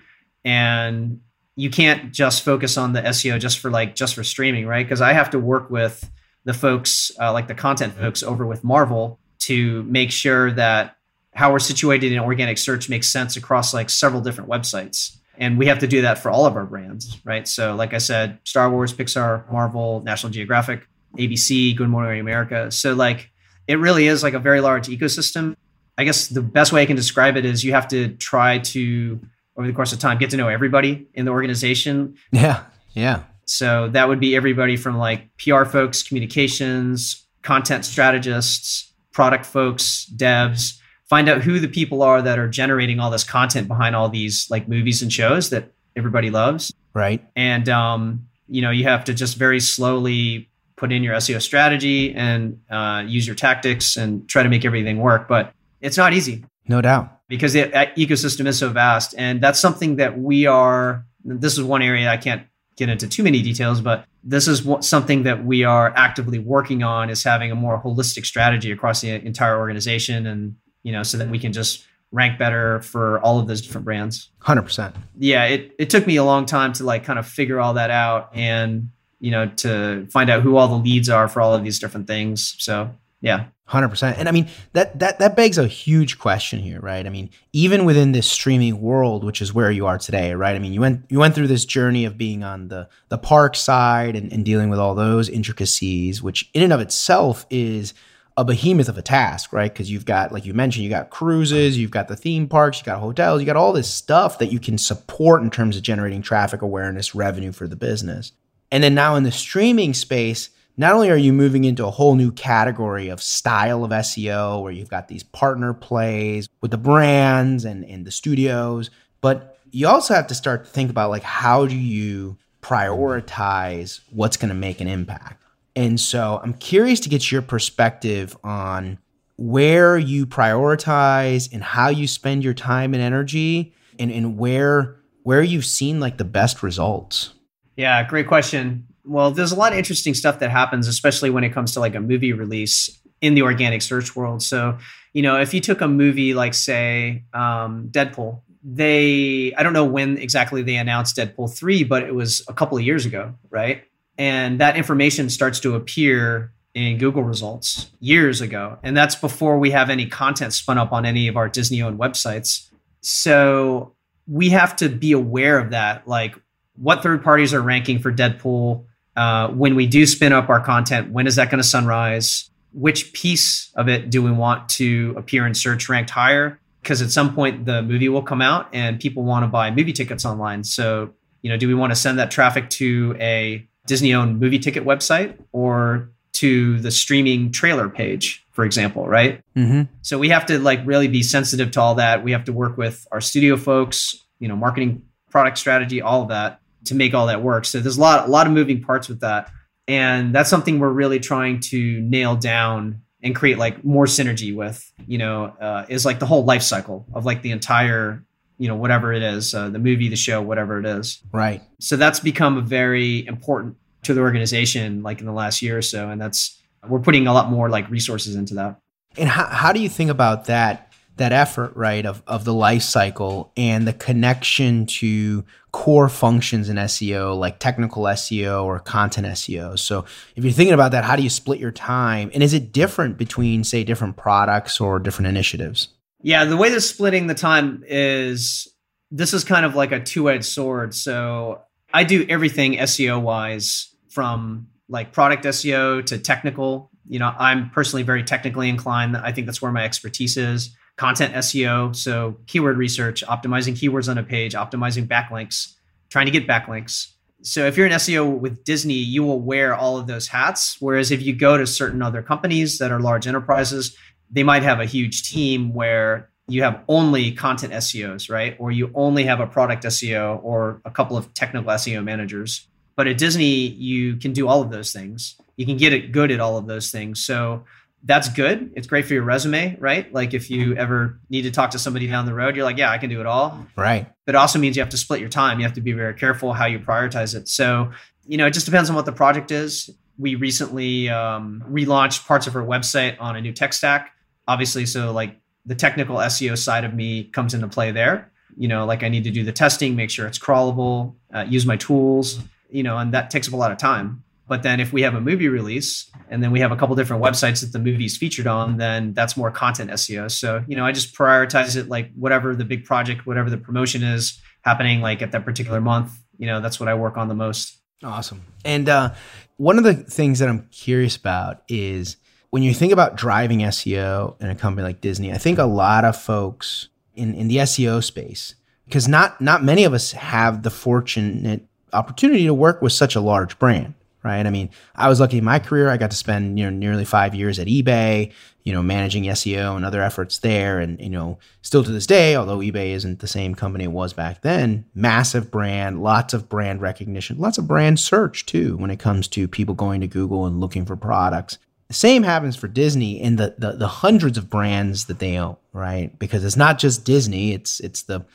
and 0.44 1.20
you 1.56 1.70
can't 1.70 2.12
just 2.12 2.44
focus 2.44 2.76
on 2.76 2.92
the 2.92 3.02
SEO 3.02 3.40
just 3.40 3.58
for 3.58 3.70
like 3.70 3.96
just 3.96 4.14
for 4.14 4.22
streaming, 4.22 4.66
right? 4.66 4.86
Because 4.86 5.00
I 5.00 5.12
have 5.12 5.30
to 5.30 5.38
work 5.38 5.70
with 5.70 6.08
the 6.44 6.54
folks, 6.54 7.10
uh, 7.20 7.32
like 7.32 7.48
the 7.48 7.54
content 7.54 7.94
folks 7.94 8.22
over 8.22 8.46
with 8.46 8.62
Marvel, 8.62 9.18
to 9.40 9.82
make 9.84 10.12
sure 10.12 10.52
that 10.52 10.96
how 11.34 11.52
we're 11.52 11.58
situated 11.58 12.12
in 12.12 12.18
organic 12.18 12.58
search 12.58 12.88
makes 12.88 13.08
sense 13.08 13.36
across 13.36 13.74
like 13.74 13.90
several 13.90 14.20
different 14.20 14.48
websites. 14.50 15.16
And 15.36 15.56
we 15.56 15.66
have 15.66 15.80
to 15.80 15.86
do 15.86 16.02
that 16.02 16.18
for 16.18 16.30
all 16.30 16.46
of 16.46 16.56
our 16.56 16.64
brands, 16.64 17.20
right? 17.24 17.46
So, 17.46 17.76
like 17.76 17.94
I 17.94 17.98
said, 17.98 18.38
Star 18.44 18.70
Wars, 18.70 18.92
Pixar, 18.92 19.50
Marvel, 19.52 20.00
National 20.00 20.32
Geographic, 20.32 20.86
ABC, 21.16 21.76
Good 21.76 21.88
Morning 21.88 22.20
America. 22.20 22.72
So, 22.72 22.94
like, 22.94 23.30
it 23.68 23.78
really 23.78 24.06
is 24.06 24.22
like 24.22 24.34
a 24.34 24.38
very 24.38 24.60
large 24.60 24.88
ecosystem. 24.88 25.54
I 25.98 26.04
guess 26.04 26.28
the 26.28 26.42
best 26.42 26.72
way 26.72 26.82
I 26.82 26.86
can 26.86 26.96
describe 26.96 27.36
it 27.36 27.44
is 27.44 27.62
you 27.62 27.72
have 27.72 27.86
to 27.88 28.08
try 28.16 28.58
to, 28.58 29.20
over 29.56 29.66
the 29.66 29.72
course 29.72 29.92
of 29.92 29.98
time, 29.98 30.18
get 30.18 30.30
to 30.30 30.36
know 30.36 30.48
everybody 30.48 31.06
in 31.14 31.26
the 31.26 31.30
organization. 31.30 32.16
Yeah. 32.32 32.64
Yeah. 32.94 33.24
So 33.44 33.88
that 33.88 34.08
would 34.08 34.20
be 34.20 34.34
everybody 34.34 34.76
from 34.76 34.96
like 34.96 35.28
PR 35.38 35.64
folks, 35.64 36.02
communications, 36.02 37.26
content 37.42 37.84
strategists, 37.84 38.92
product 39.12 39.44
folks, 39.44 40.10
devs. 40.16 40.78
Find 41.08 41.28
out 41.28 41.42
who 41.42 41.58
the 41.58 41.68
people 41.68 42.02
are 42.02 42.20
that 42.22 42.38
are 42.38 42.48
generating 42.48 43.00
all 43.00 43.10
this 43.10 43.24
content 43.24 43.68
behind 43.68 43.96
all 43.96 44.08
these 44.08 44.46
like 44.50 44.68
movies 44.68 45.02
and 45.02 45.12
shows 45.12 45.50
that 45.50 45.72
everybody 45.96 46.30
loves. 46.30 46.72
Right. 46.94 47.26
And 47.34 47.68
um, 47.68 48.28
you 48.46 48.62
know, 48.62 48.70
you 48.70 48.84
have 48.84 49.04
to 49.04 49.14
just 49.14 49.36
very 49.36 49.60
slowly 49.60 50.47
put 50.78 50.92
in 50.92 51.02
your 51.02 51.14
SEO 51.16 51.42
strategy 51.42 52.14
and 52.14 52.60
uh, 52.70 53.04
use 53.06 53.26
your 53.26 53.36
tactics 53.36 53.96
and 53.96 54.28
try 54.28 54.42
to 54.42 54.48
make 54.48 54.64
everything 54.64 54.98
work. 54.98 55.28
But 55.28 55.52
it's 55.80 55.96
not 55.96 56.12
easy. 56.12 56.44
No 56.66 56.80
doubt. 56.80 57.20
Because 57.28 57.52
the 57.52 57.64
ecosystem 57.96 58.46
is 58.46 58.58
so 58.58 58.70
vast. 58.70 59.14
And 59.18 59.42
that's 59.42 59.58
something 59.58 59.96
that 59.96 60.18
we 60.18 60.46
are, 60.46 61.04
this 61.24 61.58
is 61.58 61.62
one 61.64 61.82
area 61.82 62.08
I 62.08 62.16
can't 62.16 62.46
get 62.76 62.88
into 62.88 63.08
too 63.08 63.22
many 63.22 63.42
details, 63.42 63.80
but 63.80 64.06
this 64.22 64.46
is 64.46 64.62
what, 64.62 64.84
something 64.84 65.24
that 65.24 65.44
we 65.44 65.64
are 65.64 65.92
actively 65.96 66.38
working 66.38 66.82
on 66.82 67.10
is 67.10 67.22
having 67.24 67.50
a 67.50 67.54
more 67.54 67.82
holistic 67.82 68.24
strategy 68.24 68.70
across 68.70 69.00
the 69.00 69.10
entire 69.10 69.58
organization. 69.58 70.26
And, 70.26 70.56
you 70.82 70.92
know, 70.92 71.02
so 71.02 71.18
that 71.18 71.28
we 71.28 71.38
can 71.38 71.52
just 71.52 71.84
rank 72.12 72.38
better 72.38 72.80
for 72.80 73.20
all 73.20 73.38
of 73.38 73.46
those 73.46 73.60
different 73.60 73.84
brands. 73.84 74.30
100%. 74.42 74.94
Yeah. 75.18 75.44
It, 75.44 75.72
it 75.78 75.90
took 75.90 76.06
me 76.06 76.16
a 76.16 76.24
long 76.24 76.46
time 76.46 76.72
to 76.74 76.84
like 76.84 77.04
kind 77.04 77.18
of 77.18 77.26
figure 77.26 77.60
all 77.60 77.74
that 77.74 77.90
out. 77.90 78.30
And 78.34 78.90
you 79.20 79.30
know, 79.30 79.48
to 79.56 80.06
find 80.10 80.30
out 80.30 80.42
who 80.42 80.56
all 80.56 80.68
the 80.68 80.82
leads 80.82 81.08
are 81.08 81.28
for 81.28 81.40
all 81.40 81.54
of 81.54 81.64
these 81.64 81.78
different 81.78 82.06
things. 82.06 82.54
So 82.58 82.90
yeah. 83.20 83.46
100%. 83.68 84.14
And 84.16 84.28
I 84.28 84.32
mean, 84.32 84.48
that, 84.72 84.98
that, 84.98 85.18
that 85.18 85.36
begs 85.36 85.58
a 85.58 85.66
huge 85.66 86.18
question 86.18 86.60
here, 86.60 86.80
right? 86.80 87.04
I 87.04 87.10
mean, 87.10 87.28
even 87.52 87.84
within 87.84 88.12
this 88.12 88.30
streaming 88.30 88.80
world, 88.80 89.24
which 89.24 89.42
is 89.42 89.52
where 89.52 89.70
you 89.70 89.86
are 89.86 89.98
today, 89.98 90.32
right? 90.34 90.56
I 90.56 90.58
mean, 90.58 90.72
you 90.72 90.80
went, 90.80 91.04
you 91.10 91.18
went 91.18 91.34
through 91.34 91.48
this 91.48 91.66
journey 91.66 92.06
of 92.06 92.16
being 92.16 92.42
on 92.42 92.68
the, 92.68 92.88
the 93.10 93.18
park 93.18 93.56
side 93.56 94.16
and, 94.16 94.32
and 94.32 94.44
dealing 94.44 94.70
with 94.70 94.78
all 94.78 94.94
those 94.94 95.28
intricacies, 95.28 96.22
which 96.22 96.48
in 96.54 96.62
and 96.62 96.72
of 96.72 96.80
itself 96.80 97.44
is 97.50 97.92
a 98.38 98.44
behemoth 98.44 98.88
of 98.88 98.96
a 98.96 99.02
task, 99.02 99.52
right? 99.52 99.70
Because 99.70 99.90
you've 99.90 100.06
got, 100.06 100.32
like 100.32 100.46
you 100.46 100.54
mentioned, 100.54 100.84
you 100.84 100.90
got 100.90 101.10
cruises, 101.10 101.76
you've 101.76 101.90
got 101.90 102.08
the 102.08 102.16
theme 102.16 102.48
parks, 102.48 102.78
you 102.78 102.84
got 102.84 103.00
hotels, 103.00 103.40
you 103.40 103.46
got 103.46 103.56
all 103.56 103.72
this 103.72 103.92
stuff 103.92 104.38
that 104.38 104.52
you 104.52 104.60
can 104.60 104.78
support 104.78 105.42
in 105.42 105.50
terms 105.50 105.76
of 105.76 105.82
generating 105.82 106.22
traffic 106.22 106.62
awareness, 106.62 107.14
revenue 107.14 107.52
for 107.52 107.66
the 107.66 107.76
business. 107.76 108.32
And 108.70 108.82
then 108.82 108.94
now 108.94 109.16
in 109.16 109.22
the 109.22 109.32
streaming 109.32 109.94
space, 109.94 110.50
not 110.76 110.92
only 110.92 111.10
are 111.10 111.16
you 111.16 111.32
moving 111.32 111.64
into 111.64 111.86
a 111.86 111.90
whole 111.90 112.14
new 112.14 112.30
category 112.30 113.08
of 113.08 113.22
style 113.22 113.84
of 113.84 113.90
SEO 113.90 114.62
where 114.62 114.72
you've 114.72 114.90
got 114.90 115.08
these 115.08 115.24
partner 115.24 115.74
plays 115.74 116.48
with 116.60 116.70
the 116.70 116.78
brands 116.78 117.64
and, 117.64 117.84
and 117.84 118.06
the 118.06 118.12
studios, 118.12 118.90
but 119.20 119.58
you 119.70 119.88
also 119.88 120.14
have 120.14 120.28
to 120.28 120.34
start 120.34 120.64
to 120.64 120.70
think 120.70 120.90
about 120.90 121.10
like 121.10 121.24
how 121.24 121.66
do 121.66 121.76
you 121.76 122.38
prioritize 122.62 124.00
what's 124.10 124.36
going 124.36 124.50
to 124.50 124.54
make 124.54 124.80
an 124.80 124.88
impact. 124.88 125.42
And 125.74 125.98
so 125.98 126.40
I'm 126.42 126.54
curious 126.54 127.00
to 127.00 127.08
get 127.08 127.30
your 127.30 127.42
perspective 127.42 128.36
on 128.44 128.98
where 129.36 129.96
you 129.96 130.26
prioritize 130.26 131.52
and 131.52 131.62
how 131.62 131.88
you 131.88 132.06
spend 132.06 132.44
your 132.44 132.54
time 132.54 132.94
and 132.94 133.02
energy 133.02 133.72
and, 133.98 134.10
and 134.10 134.38
where 134.38 134.96
where 135.22 135.42
you've 135.42 135.64
seen 135.64 136.00
like 136.00 136.16
the 136.16 136.24
best 136.24 136.62
results. 136.62 137.34
Yeah, 137.78 138.02
great 138.02 138.26
question. 138.26 138.88
Well, 139.04 139.30
there's 139.30 139.52
a 139.52 139.56
lot 139.56 139.72
of 139.72 139.78
interesting 139.78 140.12
stuff 140.12 140.40
that 140.40 140.50
happens, 140.50 140.88
especially 140.88 141.30
when 141.30 141.44
it 141.44 141.50
comes 141.50 141.72
to 141.74 141.80
like 141.80 141.94
a 141.94 142.00
movie 142.00 142.32
release 142.32 142.90
in 143.20 143.34
the 143.34 143.42
organic 143.42 143.82
search 143.82 144.16
world. 144.16 144.42
So, 144.42 144.78
you 145.12 145.22
know, 145.22 145.40
if 145.40 145.54
you 145.54 145.60
took 145.60 145.80
a 145.80 145.86
movie 145.86 146.34
like, 146.34 146.54
say, 146.54 147.22
um, 147.32 147.88
Deadpool, 147.92 148.40
they, 148.64 149.54
I 149.56 149.62
don't 149.62 149.74
know 149.74 149.84
when 149.84 150.18
exactly 150.18 150.62
they 150.62 150.74
announced 150.74 151.16
Deadpool 151.16 151.56
3, 151.56 151.84
but 151.84 152.02
it 152.02 152.16
was 152.16 152.44
a 152.48 152.52
couple 152.52 152.76
of 152.76 152.82
years 152.82 153.06
ago, 153.06 153.34
right? 153.48 153.84
And 154.18 154.58
that 154.60 154.76
information 154.76 155.30
starts 155.30 155.60
to 155.60 155.76
appear 155.76 156.52
in 156.74 156.98
Google 156.98 157.22
results 157.22 157.92
years 158.00 158.40
ago. 158.40 158.76
And 158.82 158.96
that's 158.96 159.14
before 159.14 159.56
we 159.56 159.70
have 159.70 159.88
any 159.88 160.06
content 160.06 160.52
spun 160.52 160.78
up 160.78 160.92
on 160.92 161.06
any 161.06 161.28
of 161.28 161.36
our 161.36 161.48
Disney 161.48 161.80
owned 161.80 162.00
websites. 162.00 162.68
So 163.02 163.94
we 164.26 164.48
have 164.48 164.74
to 164.76 164.88
be 164.88 165.12
aware 165.12 165.60
of 165.60 165.70
that. 165.70 166.08
Like, 166.08 166.34
what 166.80 167.02
third 167.02 167.22
parties 167.22 167.52
are 167.52 167.60
ranking 167.60 167.98
for 167.98 168.12
Deadpool. 168.12 168.84
Uh, 169.16 169.48
when 169.48 169.74
we 169.74 169.86
do 169.86 170.06
spin 170.06 170.32
up 170.32 170.48
our 170.48 170.60
content, 170.60 171.10
when 171.10 171.26
is 171.26 171.36
that 171.36 171.50
going 171.50 171.58
to 171.58 171.68
sunrise? 171.68 172.50
Which 172.72 173.12
piece 173.12 173.72
of 173.74 173.88
it 173.88 174.10
do 174.10 174.22
we 174.22 174.30
want 174.30 174.68
to 174.70 175.14
appear 175.16 175.46
in 175.46 175.54
search 175.54 175.88
ranked 175.88 176.10
higher? 176.10 176.60
Because 176.82 177.02
at 177.02 177.10
some 177.10 177.34
point 177.34 177.64
the 177.64 177.82
movie 177.82 178.08
will 178.08 178.22
come 178.22 178.40
out 178.40 178.68
and 178.72 179.00
people 179.00 179.24
want 179.24 179.42
to 179.42 179.48
buy 179.48 179.70
movie 179.70 179.92
tickets 179.92 180.24
online. 180.24 180.62
So, 180.62 181.14
you 181.42 181.50
know, 181.50 181.56
do 181.56 181.66
we 181.66 181.74
want 181.74 181.90
to 181.90 181.96
send 181.96 182.18
that 182.20 182.30
traffic 182.30 182.70
to 182.70 183.16
a 183.18 183.66
Disney 183.86 184.14
owned 184.14 184.38
movie 184.38 184.58
ticket 184.58 184.84
website 184.84 185.36
or 185.50 186.10
to 186.34 186.78
the 186.78 186.92
streaming 186.92 187.50
trailer 187.50 187.88
page, 187.88 188.46
for 188.52 188.64
example, 188.64 189.08
right? 189.08 189.42
Mm-hmm. 189.56 189.92
So 190.02 190.18
we 190.18 190.28
have 190.28 190.46
to 190.46 190.60
like 190.60 190.80
really 190.84 191.08
be 191.08 191.24
sensitive 191.24 191.72
to 191.72 191.80
all 191.80 191.96
that. 191.96 192.22
We 192.22 192.32
have 192.32 192.44
to 192.44 192.52
work 192.52 192.76
with 192.76 193.08
our 193.10 193.20
studio 193.20 193.56
folks, 193.56 194.24
you 194.38 194.46
know, 194.46 194.54
marketing, 194.54 195.02
product 195.30 195.58
strategy, 195.58 196.00
all 196.00 196.22
of 196.22 196.28
that 196.28 196.60
to 196.84 196.94
make 196.94 197.14
all 197.14 197.26
that 197.26 197.42
work. 197.42 197.64
So 197.64 197.80
there's 197.80 197.96
a 197.96 198.00
lot 198.00 198.28
a 198.28 198.30
lot 198.30 198.46
of 198.46 198.52
moving 198.52 198.82
parts 198.82 199.08
with 199.08 199.20
that. 199.20 199.50
And 199.86 200.34
that's 200.34 200.50
something 200.50 200.78
we're 200.78 200.90
really 200.90 201.18
trying 201.18 201.60
to 201.60 202.00
nail 202.00 202.36
down 202.36 203.00
and 203.22 203.34
create 203.34 203.58
like 203.58 203.84
more 203.84 204.04
synergy 204.04 204.54
with, 204.54 204.92
you 205.06 205.18
know, 205.18 205.44
uh, 205.60 205.86
is 205.88 206.04
like 206.04 206.18
the 206.18 206.26
whole 206.26 206.44
life 206.44 206.62
cycle 206.62 207.06
of 207.14 207.24
like 207.24 207.42
the 207.42 207.50
entire, 207.50 208.22
you 208.58 208.68
know, 208.68 208.76
whatever 208.76 209.12
it 209.12 209.22
is, 209.22 209.54
uh, 209.54 209.70
the 209.70 209.78
movie, 209.78 210.08
the 210.08 210.16
show, 210.16 210.42
whatever 210.42 210.78
it 210.78 210.86
is. 210.86 211.22
Right. 211.32 211.62
So 211.80 211.96
that's 211.96 212.20
become 212.20 212.58
a 212.58 212.60
very 212.60 213.26
important 213.26 213.76
to 214.02 214.14
the 214.14 214.20
organization 214.20 215.02
like 215.02 215.20
in 215.20 215.26
the 215.26 215.32
last 215.32 215.62
year 215.62 215.78
or 215.78 215.82
so. 215.82 216.10
And 216.10 216.20
that's, 216.20 216.60
we're 216.86 217.00
putting 217.00 217.26
a 217.26 217.32
lot 217.32 217.50
more 217.50 217.68
like 217.68 217.90
resources 217.90 218.36
into 218.36 218.54
that. 218.54 218.78
And 219.16 219.28
how, 219.28 219.46
how 219.46 219.72
do 219.72 219.80
you 219.80 219.88
think 219.88 220.10
about 220.10 220.44
that 220.44 220.87
that 221.18 221.32
effort, 221.32 221.76
right, 221.76 222.04
of, 222.04 222.22
of 222.26 222.44
the 222.44 222.54
life 222.54 222.82
cycle 222.82 223.52
and 223.56 223.86
the 223.86 223.92
connection 223.92 224.86
to 224.86 225.44
core 225.72 226.08
functions 226.08 226.68
in 226.68 226.76
SEO, 226.76 227.38
like 227.38 227.58
technical 227.58 228.04
SEO 228.04 228.64
or 228.64 228.78
content 228.78 229.26
SEO. 229.26 229.78
So 229.78 230.04
if 230.34 230.44
you're 230.44 230.52
thinking 230.52 230.74
about 230.74 230.92
that, 230.92 231.04
how 231.04 231.16
do 231.16 231.22
you 231.22 231.30
split 231.30 231.60
your 231.60 231.70
time? 231.70 232.30
And 232.32 232.42
is 232.42 232.54
it 232.54 232.72
different 232.72 233.18
between, 233.18 233.64
say, 233.64 233.84
different 233.84 234.16
products 234.16 234.80
or 234.80 234.98
different 234.98 235.28
initiatives? 235.28 235.88
Yeah, 236.22 236.44
the 236.46 236.56
way 236.56 236.70
they're 236.70 236.80
splitting 236.80 237.26
the 237.26 237.34
time 237.34 237.84
is 237.86 238.66
this 239.10 239.32
is 239.32 239.44
kind 239.44 239.64
of 239.64 239.74
like 239.74 239.92
a 239.92 240.00
two-edged 240.00 240.44
sword. 240.44 240.94
So 240.94 241.62
I 241.92 242.04
do 242.04 242.26
everything 242.28 242.74
SEO 242.74 243.20
wise 243.20 243.94
from 244.10 244.68
like 244.88 245.12
product 245.12 245.44
SEO 245.44 246.04
to 246.06 246.18
technical. 246.18 246.90
You 247.06 247.18
know, 247.18 247.32
I'm 247.38 247.70
personally 247.70 248.02
very 248.02 248.24
technically 248.24 248.68
inclined. 248.68 249.16
I 249.16 249.32
think 249.32 249.46
that's 249.46 249.62
where 249.62 249.72
my 249.72 249.84
expertise 249.84 250.36
is 250.36 250.74
content 250.98 251.32
SEO, 251.34 251.96
so 251.96 252.36
keyword 252.46 252.76
research, 252.76 253.24
optimizing 253.26 253.72
keywords 253.72 254.10
on 254.10 254.18
a 254.18 254.22
page, 254.22 254.52
optimizing 254.52 255.06
backlinks, 255.06 255.74
trying 256.10 256.26
to 256.26 256.32
get 256.32 256.46
backlinks. 256.46 257.12
So 257.42 257.66
if 257.66 257.76
you're 257.76 257.86
an 257.86 257.92
SEO 257.92 258.38
with 258.38 258.64
Disney, 258.64 258.94
you 258.94 259.22
will 259.22 259.40
wear 259.40 259.74
all 259.74 259.96
of 259.96 260.08
those 260.08 260.26
hats. 260.26 260.76
Whereas 260.80 261.12
if 261.12 261.22
you 261.22 261.34
go 261.34 261.56
to 261.56 261.66
certain 261.66 262.02
other 262.02 262.20
companies 262.20 262.78
that 262.78 262.90
are 262.90 262.98
large 262.98 263.28
enterprises, 263.28 263.96
they 264.28 264.42
might 264.42 264.64
have 264.64 264.80
a 264.80 264.84
huge 264.84 265.30
team 265.30 265.72
where 265.72 266.30
you 266.48 266.64
have 266.64 266.82
only 266.88 267.30
content 267.30 267.72
SEOs, 267.74 268.28
right? 268.28 268.56
Or 268.58 268.72
you 268.72 268.90
only 268.94 269.22
have 269.24 269.38
a 269.38 269.46
product 269.46 269.84
SEO 269.84 270.40
or 270.42 270.82
a 270.84 270.90
couple 270.90 271.16
of 271.16 271.32
technical 271.32 271.70
SEO 271.70 272.02
managers. 272.02 272.66
But 272.96 273.06
at 273.06 273.18
Disney, 273.18 273.68
you 273.68 274.16
can 274.16 274.32
do 274.32 274.48
all 274.48 274.62
of 274.62 274.70
those 274.70 274.92
things. 274.92 275.36
You 275.56 275.64
can 275.64 275.76
get 275.76 275.92
it 275.92 276.10
good 276.10 276.32
at 276.32 276.40
all 276.40 276.56
of 276.56 276.66
those 276.66 276.90
things. 276.90 277.24
So 277.24 277.64
that's 278.04 278.28
good. 278.28 278.72
It's 278.76 278.86
great 278.86 279.06
for 279.06 279.14
your 279.14 279.24
resume, 279.24 279.76
right? 279.80 280.12
Like 280.12 280.32
if 280.32 280.50
you 280.50 280.74
ever 280.76 281.18
need 281.30 281.42
to 281.42 281.50
talk 281.50 281.70
to 281.70 281.78
somebody 281.78 282.06
down 282.06 282.26
the 282.26 282.34
road, 282.34 282.54
you're 282.54 282.64
like, 282.64 282.78
yeah, 282.78 282.90
I 282.90 282.98
can 282.98 283.10
do 283.10 283.20
it 283.20 283.26
all. 283.26 283.66
Right. 283.76 284.06
But 284.24 284.34
it 284.34 284.38
also 284.38 284.58
means 284.58 284.76
you 284.76 284.82
have 284.82 284.90
to 284.90 284.96
split 284.96 285.20
your 285.20 285.28
time. 285.28 285.58
You 285.58 285.66
have 285.66 285.74
to 285.74 285.80
be 285.80 285.92
very 285.92 286.14
careful 286.14 286.52
how 286.52 286.66
you 286.66 286.78
prioritize 286.78 287.34
it. 287.34 287.48
So, 287.48 287.90
you 288.26 288.36
know, 288.36 288.46
it 288.46 288.52
just 288.52 288.66
depends 288.66 288.88
on 288.88 288.96
what 288.96 289.04
the 289.04 289.12
project 289.12 289.50
is. 289.50 289.90
We 290.16 290.36
recently 290.36 291.08
um, 291.08 291.64
relaunched 291.68 292.26
parts 292.26 292.46
of 292.46 292.54
our 292.54 292.62
website 292.62 293.16
on 293.20 293.36
a 293.36 293.40
new 293.40 293.52
tech 293.52 293.72
stack. 293.72 294.12
Obviously, 294.46 294.86
so 294.86 295.12
like 295.12 295.36
the 295.66 295.74
technical 295.74 296.16
SEO 296.16 296.56
side 296.56 296.84
of 296.84 296.94
me 296.94 297.24
comes 297.24 297.52
into 297.52 297.68
play 297.68 297.90
there. 297.90 298.30
You 298.56 298.68
know, 298.68 298.86
like 298.86 299.02
I 299.02 299.08
need 299.08 299.24
to 299.24 299.30
do 299.30 299.44
the 299.44 299.52
testing, 299.52 299.96
make 299.96 300.10
sure 300.10 300.26
it's 300.26 300.38
crawlable, 300.38 301.14
uh, 301.32 301.44
use 301.48 301.66
my 301.66 301.76
tools, 301.76 302.40
you 302.70 302.82
know, 302.82 302.96
and 302.96 303.12
that 303.14 303.30
takes 303.30 303.48
up 303.48 303.54
a 303.54 303.56
lot 303.56 303.70
of 303.70 303.78
time. 303.78 304.24
But 304.48 304.62
then 304.62 304.80
if 304.80 304.92
we 304.92 305.02
have 305.02 305.14
a 305.14 305.20
movie 305.20 305.48
release 305.48 306.10
and 306.30 306.42
then 306.42 306.50
we 306.50 306.60
have 306.60 306.72
a 306.72 306.76
couple 306.76 306.96
different 306.96 307.22
websites 307.22 307.60
that 307.60 307.72
the 307.72 307.78
movie 307.78 308.06
is 308.06 308.16
featured 308.16 308.46
on, 308.46 308.78
then 308.78 309.12
that's 309.12 309.36
more 309.36 309.50
content 309.50 309.90
SEO. 309.90 310.30
So, 310.30 310.64
you 310.66 310.74
know, 310.74 310.86
I 310.86 310.92
just 310.92 311.14
prioritize 311.14 311.76
it 311.76 311.88
like 311.88 312.10
whatever 312.14 312.56
the 312.56 312.64
big 312.64 312.84
project, 312.84 313.26
whatever 313.26 313.50
the 313.50 313.58
promotion 313.58 314.02
is 314.02 314.40
happening 314.62 315.02
like 315.02 315.20
at 315.20 315.32
that 315.32 315.44
particular 315.44 315.80
month, 315.80 316.18
you 316.38 316.46
know, 316.46 316.60
that's 316.60 316.80
what 316.80 316.88
I 316.88 316.94
work 316.94 317.18
on 317.18 317.28
the 317.28 317.34
most. 317.34 317.78
Awesome. 318.02 318.42
And 318.64 318.88
uh, 318.88 319.14
one 319.58 319.76
of 319.76 319.84
the 319.84 319.94
things 319.94 320.38
that 320.38 320.48
I'm 320.48 320.66
curious 320.70 321.16
about 321.16 321.62
is 321.68 322.16
when 322.50 322.62
you 322.62 322.72
think 322.72 322.92
about 322.92 323.16
driving 323.16 323.60
SEO 323.60 324.40
in 324.40 324.48
a 324.48 324.54
company 324.54 324.86
like 324.86 325.00
Disney, 325.00 325.32
I 325.32 325.38
think 325.38 325.58
a 325.58 325.64
lot 325.64 326.04
of 326.04 326.16
folks 326.16 326.88
in, 327.14 327.34
in 327.34 327.48
the 327.48 327.56
SEO 327.56 328.02
space, 328.02 328.54
because 328.86 329.06
not 329.06 329.40
not 329.40 329.62
many 329.62 329.84
of 329.84 329.92
us 329.92 330.12
have 330.12 330.62
the 330.62 330.70
fortunate 330.70 331.66
opportunity 331.92 332.44
to 332.44 332.54
work 332.54 332.80
with 332.80 332.92
such 332.92 333.16
a 333.16 333.20
large 333.20 333.58
brand 333.58 333.94
right? 334.28 334.46
I 334.46 334.50
mean, 334.50 334.70
I 334.94 335.08
was 335.08 335.20
lucky 335.20 335.38
in 335.38 335.44
my 335.44 335.58
career. 335.58 335.88
I 335.88 335.96
got 335.96 336.10
to 336.10 336.16
spend, 336.16 336.58
you 336.58 336.64
know, 336.64 336.70
nearly 336.70 337.04
five 337.04 337.34
years 337.34 337.58
at 337.58 337.66
eBay, 337.66 338.32
you 338.62 338.72
know, 338.72 338.82
managing 338.82 339.24
SEO 339.24 339.76
and 339.76 339.84
other 339.84 340.02
efforts 340.02 340.38
there. 340.38 340.78
And, 340.78 341.00
you 341.00 341.08
know, 341.08 341.38
still 341.62 341.82
to 341.82 341.90
this 341.90 342.06
day, 342.06 342.36
although 342.36 342.58
eBay 342.58 342.90
isn't 342.90 343.20
the 343.20 343.26
same 343.26 343.54
company 343.54 343.84
it 343.84 343.92
was 343.92 344.12
back 344.12 344.42
then, 344.42 344.84
massive 344.94 345.50
brand, 345.50 346.02
lots 346.02 346.34
of 346.34 346.48
brand 346.48 346.82
recognition, 346.82 347.38
lots 347.38 347.58
of 347.58 347.66
brand 347.66 347.98
search 347.98 348.46
too, 348.46 348.76
when 348.76 348.90
it 348.90 348.98
comes 348.98 349.26
to 349.28 349.48
people 349.48 349.74
going 349.74 350.02
to 350.02 350.06
Google 350.06 350.46
and 350.46 350.60
looking 350.60 350.84
for 350.84 350.96
products. 350.96 351.58
The 351.88 351.94
same 351.94 352.22
happens 352.22 352.54
for 352.54 352.68
Disney 352.68 353.18
in 353.18 353.36
the, 353.36 353.54
the, 353.56 353.72
the 353.72 353.88
hundreds 353.88 354.36
of 354.36 354.50
brands 354.50 355.06
that 355.06 355.18
they 355.18 355.38
own, 355.38 355.56
right? 355.72 356.16
Because 356.18 356.44
it's 356.44 356.56
not 356.56 356.78
just 356.78 357.06
Disney, 357.06 357.54
it's, 357.54 357.80
it's 357.80 358.02
the, 358.02 358.26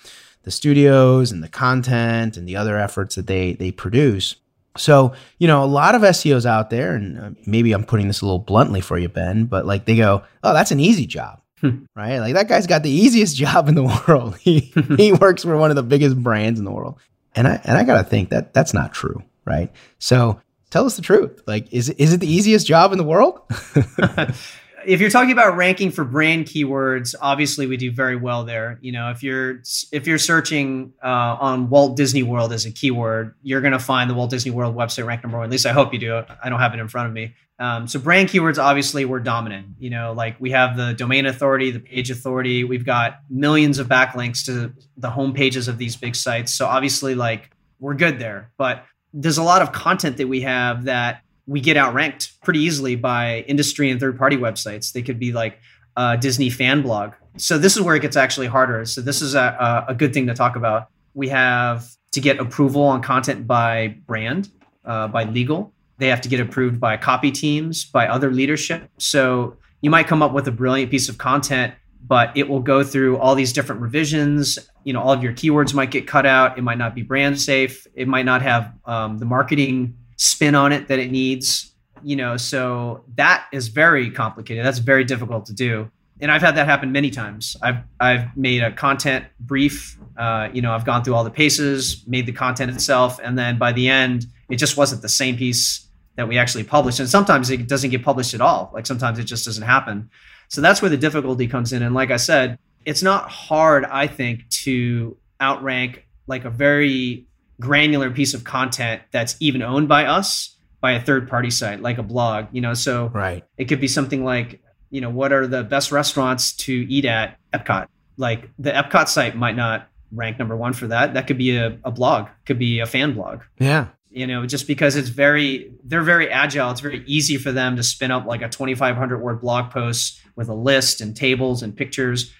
the 0.42 0.52
studios 0.52 1.32
and 1.32 1.44
the 1.44 1.50
content 1.50 2.38
and 2.38 2.48
the 2.48 2.56
other 2.56 2.78
efforts 2.78 3.14
that 3.16 3.28
they, 3.28 3.54
they 3.54 3.72
produce 3.72 4.36
so, 4.78 5.14
you 5.38 5.48
know, 5.48 5.64
a 5.64 5.66
lot 5.66 5.96
of 5.96 6.02
SEOs 6.02 6.46
out 6.46 6.70
there, 6.70 6.96
and 6.96 7.20
uh, 7.20 7.30
maybe 7.46 7.74
I'm 7.74 7.84
putting 7.84 8.08
this 8.08 8.22
a 8.22 8.26
little 8.26 8.40
bluntly 8.40 8.82
for 8.82 8.98
you, 8.98 9.10
Ben, 9.10 9.46
but 9.46 9.66
like 9.66 9.86
they 9.86 9.96
go, 9.96 10.24
oh, 10.44 10.54
that's 10.54 10.72
an 10.72 10.80
easy 10.80 11.06
job, 11.06 11.42
hmm. 11.62 11.84
right? 11.96 12.20
Like 12.20 12.34
that 12.34 12.48
guy's 12.48 12.68
got 12.68 12.84
the 12.84 12.90
easiest 12.90 13.36
job 13.38 13.70
in 13.70 13.76
the 13.76 13.84
world. 13.84 14.38
He, 14.38 14.74
he 14.98 15.12
works 15.12 15.44
for 15.44 15.58
one 15.58 15.70
of 15.70 15.76
the 15.76 15.84
biggest 15.84 16.22
brands 16.22 16.60
in 16.60 16.66
the 16.66 16.72
world. 16.72 17.00
And 17.36 17.48
I, 17.48 17.60
and 17.64 17.78
I 17.78 17.84
got 17.84 17.98
to 17.98 18.04
think 18.04 18.30
that 18.30 18.54
that's 18.54 18.74
not 18.74 18.94
true, 18.94 19.24
right? 19.46 19.72
So 20.00 20.40
tell 20.70 20.86
us 20.86 20.96
the 20.96 21.02
truth. 21.02 21.42
Like, 21.48 21.72
is, 21.72 21.90
is 21.90 22.14
it 22.14 22.20
the 22.20 22.32
easiest 22.32 22.68
job 22.68 22.92
in 22.92 22.98
the 22.98 23.04
world? 23.04 23.42
if 24.86 25.02
you're 25.02 25.10
talking 25.10 25.32
about 25.32 25.56
ranking 25.56 25.92
for 25.92 26.04
brand 26.04 26.46
keywords, 26.46 27.16
obviously 27.20 27.68
we 27.68 27.78
do 27.78 27.92
very 27.92 28.16
well 28.16 28.44
there. 28.44 28.78
You 28.82 28.92
know, 28.92 29.10
if 29.12 29.24
you're 29.24 29.62
if 29.92 30.08
you're 30.08 30.18
searching 30.18 30.94
uh, 31.04 31.38
on 31.40 31.70
Walt 31.70 31.98
Disney 31.98 32.24
World 32.24 32.54
as 32.54 32.66
a 32.66 32.72
keyword, 32.72 33.36
you're 33.42 33.62
going 33.62 33.74
to 33.74 33.80
find 33.80 34.10
the 34.10 34.14
Walt 34.14 34.30
Disney 34.30 34.52
World 34.52 34.76
website 34.76 35.06
ranked 35.06 35.24
number 35.24 35.38
one. 35.38 35.46
At 35.46 35.52
least 35.52 35.66
I 35.66 35.72
hope 35.72 35.94
you 35.94 36.00
do. 36.00 36.24
I 36.44 36.50
don't 36.50 36.60
have 36.60 36.74
it 36.74 36.80
in 36.80 36.88
front 36.88 37.08
of 37.08 37.14
me. 37.14 37.34
Um, 37.60 37.88
so 37.88 38.00
brand 38.00 38.30
keywords, 38.30 38.62
obviously, 38.62 39.06
we're 39.06 39.20
dominant. 39.20 39.68
You 39.80 39.90
know, 39.90 40.14
like 40.14 40.36
we 40.40 40.52
have 40.52 40.78
the 40.78 40.94
domain 40.94 41.26
authority, 41.26 41.72
the 41.72 41.80
page 41.80 42.10
authority. 42.12 42.64
We've 42.64 42.86
got 42.86 43.20
millions 43.30 43.80
of 43.80 43.88
backlinks 43.88 44.46
to 44.46 44.74
the 44.98 45.10
home 45.10 45.34
pages 45.34 45.68
of 45.68 45.78
these 45.78 45.96
big 45.96 46.16
sites. 46.16 46.54
So 46.54 46.66
obviously, 46.66 47.16
like 47.16 47.50
we're 47.80 47.96
good 47.96 48.20
there. 48.20 48.52
But 48.58 48.86
there's 49.14 49.38
a 49.38 49.44
lot 49.44 49.62
of 49.62 49.72
content 49.72 50.18
that 50.18 50.28
we 50.28 50.42
have 50.42 50.86
that 50.86 51.23
we 51.46 51.60
get 51.60 51.78
outranked 51.78 52.42
pretty 52.42 52.60
easily 52.60 52.96
by 52.96 53.40
industry 53.48 53.90
and 53.90 54.00
third 54.00 54.18
party 54.18 54.38
websites. 54.38 54.94
They 54.94 55.02
could 55.02 55.20
be 55.20 55.32
like 55.32 55.60
a 55.98 56.18
Disney 56.18 56.50
fan 56.50 56.82
blog. 56.82 57.12
So 57.38 57.58
this 57.58 57.76
is 57.76 57.82
where 57.82 57.96
it 57.96 58.02
gets 58.02 58.16
actually 58.16 58.48
harder. 58.48 58.86
So 58.86 59.02
this 59.02 59.22
is 59.22 59.36
a, 59.36 59.86
a 59.88 59.96
good 59.96 60.14
thing 60.14 60.28
to 60.28 60.34
talk 60.34 60.56
about. 60.56 60.88
We 61.14 61.30
have 61.30 61.88
to 62.12 62.22
get 62.22 62.40
approval 62.40 62.84
on 62.84 63.02
content 63.02 63.48
by 63.48 63.98
brand, 64.06 64.52
uh, 64.86 65.08
by 65.08 65.24
legal. 65.26 65.74
They 65.98 66.08
have 66.08 66.22
to 66.22 66.30
get 66.30 66.40
approved 66.40 66.80
by 66.80 66.98
copy 66.98 67.32
teams, 67.32 67.86
by 67.86 68.08
other 68.08 68.32
leadership. 68.32 68.90
So 68.98 69.58
you 69.82 69.90
might 69.90 70.08
come 70.08 70.22
up 70.22 70.32
with 70.34 70.48
a 70.48 70.52
brilliant 70.52 70.92
piece 70.92 71.10
of 71.10 71.18
content, 71.18 71.74
but 72.06 72.36
it 72.36 72.48
will 72.50 72.60
go 72.60 72.84
through 72.84 73.18
all 73.18 73.36
these 73.36 73.54
different 73.54 73.82
revisions. 73.82 74.60
You 74.84 74.94
know, 74.94 75.02
all 75.02 75.14
of 75.14 75.24
your 75.24 75.34
keywords 75.34 75.74
might 75.74 75.92
get 75.92 76.08
cut 76.08 76.26
out. 76.26 76.58
It 76.58 76.62
might 76.62 76.78
not 76.78 76.94
be 76.96 77.02
brand 77.02 77.40
safe. 77.40 77.88
It 77.96 78.08
might 78.08 78.26
not 78.26 78.42
have 78.42 78.74
um, 78.86 79.18
the 79.18 79.26
marketing 79.26 79.98
spin 80.18 80.56
on 80.56 80.72
it 80.72 80.88
that 80.88 81.00
it 81.00 81.12
needs 81.12 81.74
you 82.04 82.16
know 82.16 82.38
so 82.38 83.04
that 83.16 83.48
is 83.52 83.68
very 83.70 84.12
complicated. 84.12 84.66
That's 84.66 84.80
very 84.80 85.04
difficult 85.04 85.46
to 85.48 85.54
do. 85.54 85.90
And 86.22 86.32
i've 86.32 86.42
had 86.42 86.56
that 86.56 86.68
happen 86.68 86.92
many 86.92 87.10
times. 87.10 87.58
I've 87.62 87.78
i've 88.00 88.36
made 88.38 88.64
a 88.64 88.72
content 88.72 89.26
brief 89.40 89.98
uh, 90.18 90.50
you 90.54 90.62
know 90.62 90.72
i've 90.74 90.86
gone 90.86 91.04
through 91.04 91.16
all 91.16 91.24
the 91.24 91.32
paces 91.32 92.04
made 92.08 92.26
the 92.26 92.32
content 92.32 92.72
itself 92.72 93.20
and 93.24 93.38
then 93.38 93.58
by 93.58 93.72
the 93.72 93.90
end 93.90 94.28
it 94.50 94.58
just 94.58 94.78
wasn't 94.78 95.02
the 95.02 95.10
same 95.10 95.36
piece 95.38 95.88
that 96.16 96.28
we 96.28 96.38
actually 96.38 96.64
published. 96.64 97.00
And 97.00 97.10
sometimes 97.10 97.50
it 97.50 97.68
doesn't 97.68 97.90
get 97.90 98.04
published 98.04 98.36
at 98.36 98.42
all. 98.42 98.70
Like 98.72 98.86
sometimes 98.86 99.18
it 99.18 99.24
just 99.24 99.46
doesn't 99.46 99.64
happen. 99.64 100.12
So 100.48 100.62
that's 100.62 100.80
where 100.80 100.90
the 100.90 100.98
difficulty 100.98 101.48
comes 101.48 101.74
in. 101.74 101.82
And 101.82 101.96
like 101.96 102.12
i 102.12 102.18
said 102.18 102.60
it's 102.86 103.02
not 103.02 103.30
hard 103.30 103.86
i 103.86 104.08
think 104.08 104.48
to 104.50 105.16
outrank 105.42 106.06
like 106.28 106.46
a 106.46 106.50
very 106.50 107.26
granular 107.60 108.10
piece 108.12 108.34
of 108.34 108.44
content 108.44 109.02
that's 109.12 109.36
even 109.40 109.62
owned 109.62 109.88
by 109.88 110.06
us 110.06 110.56
by 110.82 110.94
a 110.94 111.02
third 111.02 111.30
party 111.30 111.50
site 111.50 111.82
like 111.82 111.98
a 111.98 112.04
blog 112.04 112.48
you 112.52 112.62
know? 112.62 112.74
So 112.74 113.08
right. 113.08 113.44
it 113.58 113.66
could 113.66 113.80
be 113.80 113.88
something 113.88 114.24
like 114.24 114.62
you 114.90 115.02
know 115.02 115.10
what 115.10 115.34
are 115.34 115.48
the 115.48 115.64
best 115.64 115.92
restaurants 115.92 116.54
to 116.54 116.74
eat 116.74 117.06
at 117.06 117.38
epcot? 117.52 117.88
Like 118.18 118.50
the 118.60 118.72
epcot 118.72 119.08
site 119.08 119.36
might 119.36 119.56
not 119.56 119.90
rank 120.12 120.38
number 120.38 120.56
one 120.56 120.74
for 120.74 120.88
that. 120.88 121.16
That 121.16 121.26
could 121.26 121.38
be 121.38 121.56
a, 121.58 121.80
a 121.84 121.92
blog 121.92 122.28
could 122.46 122.60
be 122.60 122.80
a 122.80 122.86
fan 122.86 123.14
blog. 123.14 123.42
Yeah. 123.60 123.88
You 124.10 124.28
know 124.28 124.46
just 124.46 124.68
because 124.68 124.96
it's 124.96 125.10
very 125.10 125.74
they're 125.84 126.04
very 126.04 126.30
agile. 126.30 126.70
It's 126.70 126.82
very 126.82 127.04
easy 127.08 127.38
for 127.38 127.52
them 127.52 127.76
to 127.78 127.84
spin 127.84 128.12
up 128.12 128.26
like 128.26 128.44
a 128.44 128.50
2500 128.50 129.20
word 129.20 129.42
blog 129.42 129.72
post 129.72 130.22
with 130.36 130.50
a 130.50 130.54
list 130.54 131.02
and 131.02 131.16
tables 131.16 131.64
and 131.64 131.76
pictures 131.76 132.32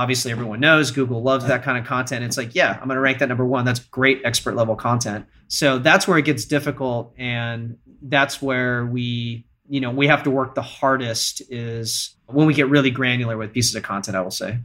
obviously 0.00 0.32
everyone 0.32 0.60
knows 0.60 0.90
Google 0.90 1.22
loves 1.22 1.46
that 1.46 1.62
kind 1.62 1.76
of 1.76 1.84
content. 1.84 2.24
It's 2.24 2.38
like, 2.38 2.54
yeah, 2.54 2.78
I'm 2.80 2.88
going 2.88 2.96
to 2.96 3.02
rank 3.02 3.18
that 3.18 3.28
number 3.28 3.44
one. 3.44 3.66
That's 3.66 3.80
great 3.80 4.22
expert 4.24 4.56
level 4.56 4.74
content. 4.74 5.26
So 5.48 5.78
that's 5.78 6.08
where 6.08 6.16
it 6.16 6.24
gets 6.24 6.46
difficult. 6.46 7.12
And 7.18 7.76
that's 8.00 8.40
where 8.40 8.86
we, 8.86 9.44
you 9.68 9.78
know, 9.78 9.90
we 9.90 10.06
have 10.06 10.22
to 10.22 10.30
work 10.30 10.54
the 10.54 10.62
hardest 10.62 11.42
is 11.50 12.16
when 12.26 12.46
we 12.46 12.54
get 12.54 12.70
really 12.70 12.90
granular 12.90 13.36
with 13.36 13.52
pieces 13.52 13.74
of 13.74 13.82
content, 13.82 14.16
I 14.16 14.22
will 14.22 14.30
say. 14.30 14.60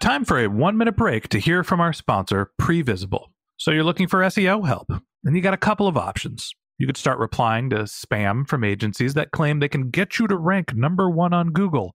Time 0.00 0.24
for 0.24 0.38
a 0.38 0.46
one 0.46 0.78
minute 0.78 0.96
break 0.96 1.28
to 1.28 1.38
hear 1.38 1.62
from 1.62 1.78
our 1.78 1.92
sponsor, 1.92 2.52
Previsible. 2.58 3.26
So 3.58 3.70
you're 3.70 3.84
looking 3.84 4.08
for 4.08 4.20
SEO 4.20 4.66
help, 4.66 4.90
and 5.24 5.36
you 5.36 5.42
got 5.42 5.52
a 5.52 5.58
couple 5.58 5.86
of 5.86 5.98
options. 5.98 6.54
You 6.78 6.86
could 6.86 6.96
start 6.96 7.18
replying 7.18 7.68
to 7.70 7.80
spam 7.80 8.48
from 8.48 8.64
agencies 8.64 9.12
that 9.12 9.32
claim 9.32 9.58
they 9.58 9.68
can 9.68 9.90
get 9.90 10.18
you 10.18 10.26
to 10.28 10.38
rank 10.38 10.74
number 10.74 11.10
one 11.10 11.34
on 11.34 11.50
Google 11.50 11.94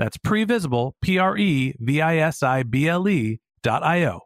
That's 0.00 0.16
previsible, 0.16 0.94
P 1.02 1.18
R 1.18 1.36
E 1.36 1.74
V 1.78 2.00
I 2.00 2.16
S 2.16 2.42
I 2.42 2.62
B 2.62 2.88
L 2.88 3.06
E 3.06 3.38
dot 3.62 3.82
I 3.82 4.06
O. 4.06 4.20